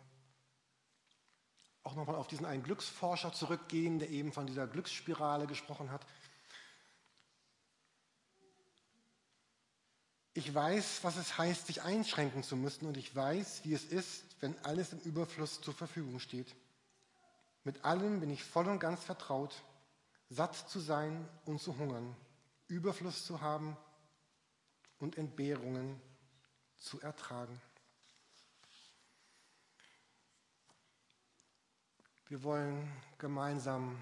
auch 1.83 1.95
nochmal 1.95 2.15
auf 2.15 2.27
diesen 2.27 2.45
einen 2.45 2.63
Glücksforscher 2.63 3.31
zurückgehen, 3.31 3.99
der 3.99 4.09
eben 4.09 4.33
von 4.33 4.47
dieser 4.47 4.67
Glücksspirale 4.67 5.47
gesprochen 5.47 5.91
hat. 5.91 6.05
Ich 10.33 10.53
weiß, 10.53 11.03
was 11.03 11.15
es 11.15 11.37
heißt, 11.37 11.67
sich 11.67 11.83
einschränken 11.83 12.43
zu 12.43 12.57
müssen 12.57 12.87
und 12.87 12.97
ich 12.97 13.15
weiß, 13.15 13.63
wie 13.63 13.73
es 13.73 13.85
ist, 13.85 14.35
wenn 14.41 14.57
alles 14.65 14.91
im 14.91 14.99
Überfluss 14.99 15.61
zur 15.61 15.73
Verfügung 15.73 16.19
steht. 16.19 16.55
Mit 17.63 17.85
allem 17.85 18.19
bin 18.19 18.29
ich 18.29 18.43
voll 18.43 18.67
und 18.67 18.79
ganz 18.79 19.03
vertraut, 19.03 19.63
satt 20.29 20.55
zu 20.55 20.79
sein 20.79 21.27
und 21.45 21.61
zu 21.61 21.77
hungern, 21.77 22.15
Überfluss 22.67 23.25
zu 23.25 23.41
haben 23.41 23.77
und 24.99 25.17
Entbehrungen 25.17 26.01
zu 26.77 26.99
ertragen. 26.99 27.61
Wir 32.27 32.41
wollen 32.41 32.91
gemeinsam 33.19 34.01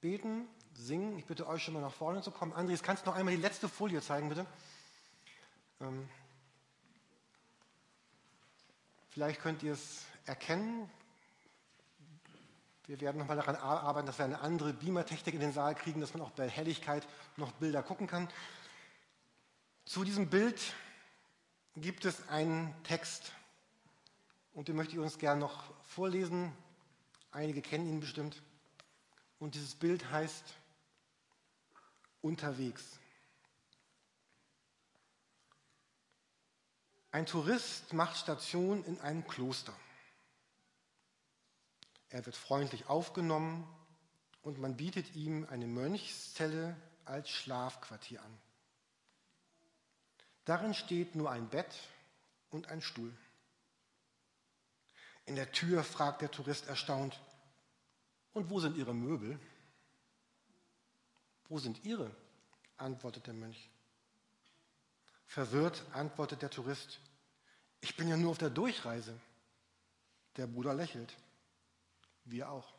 beten, 0.00 0.46
singen. 0.74 1.18
Ich 1.18 1.26
bitte 1.26 1.48
euch 1.48 1.64
schon 1.64 1.74
mal 1.74 1.80
nach 1.80 1.92
vorne 1.92 2.22
zu 2.22 2.30
kommen. 2.30 2.52
Andres, 2.52 2.80
kannst 2.80 3.04
du 3.04 3.10
noch 3.10 3.16
einmal 3.16 3.34
die 3.34 3.42
letzte 3.42 3.68
Folie 3.68 4.00
zeigen, 4.00 4.28
bitte? 4.28 4.46
Ähm, 5.80 6.08
vielleicht 9.10 9.40
könnt 9.40 9.64
ihr 9.64 9.72
es 9.72 10.04
erkennen. 10.26 10.88
Wir 12.86 13.00
werden 13.00 13.18
nochmal 13.18 13.36
daran 13.36 13.56
arbeiten, 13.56 14.06
dass 14.06 14.18
wir 14.18 14.26
eine 14.26 14.42
andere 14.42 14.72
Beamer-Technik 14.72 15.34
in 15.34 15.40
den 15.40 15.52
Saal 15.52 15.74
kriegen, 15.74 16.00
dass 16.00 16.14
man 16.14 16.22
auch 16.22 16.30
bei 16.30 16.48
Helligkeit 16.48 17.04
noch 17.36 17.50
Bilder 17.50 17.82
gucken 17.82 18.06
kann. 18.06 18.28
Zu 19.86 20.04
diesem 20.04 20.30
Bild 20.30 20.72
gibt 21.74 22.04
es 22.04 22.28
einen 22.28 22.72
Text 22.84 23.32
und 24.54 24.68
den 24.68 24.76
möchte 24.76 24.92
ich 24.92 25.00
uns 25.00 25.18
gerne 25.18 25.40
noch 25.40 25.64
vorlesen. 25.82 26.52
Einige 27.36 27.60
kennen 27.60 27.86
ihn 27.86 28.00
bestimmt. 28.00 28.40
Und 29.38 29.56
dieses 29.56 29.74
Bild 29.74 30.10
heißt 30.10 30.54
unterwegs. 32.22 32.98
Ein 37.10 37.26
Tourist 37.26 37.92
macht 37.92 38.16
Station 38.16 38.82
in 38.84 38.98
einem 39.02 39.28
Kloster. 39.28 39.76
Er 42.08 42.24
wird 42.24 42.36
freundlich 42.36 42.88
aufgenommen 42.88 43.68
und 44.40 44.58
man 44.58 44.78
bietet 44.78 45.14
ihm 45.14 45.46
eine 45.50 45.66
Mönchszelle 45.66 46.74
als 47.04 47.28
Schlafquartier 47.28 48.22
an. 48.22 48.38
Darin 50.46 50.72
steht 50.72 51.14
nur 51.14 51.30
ein 51.30 51.50
Bett 51.50 51.74
und 52.48 52.68
ein 52.68 52.80
Stuhl. 52.80 53.14
In 55.26 55.34
der 55.34 55.52
Tür 55.52 55.84
fragt 55.84 56.22
der 56.22 56.30
Tourist 56.30 56.66
erstaunt, 56.66 57.20
und 58.36 58.50
wo 58.50 58.60
sind 58.60 58.76
Ihre 58.76 58.94
Möbel? 58.94 59.38
Wo 61.48 61.58
sind 61.58 61.82
Ihre? 61.86 62.10
antwortet 62.76 63.26
der 63.26 63.32
Mönch. 63.32 63.70
Verwirrt 65.26 65.82
antwortet 65.94 66.42
der 66.42 66.50
Tourist, 66.50 67.00
ich 67.80 67.96
bin 67.96 68.08
ja 68.08 68.18
nur 68.18 68.32
auf 68.32 68.38
der 68.38 68.50
Durchreise. 68.50 69.18
Der 70.36 70.46
Bruder 70.46 70.74
lächelt. 70.74 71.16
Wir 72.26 72.50
auch. 72.50 72.75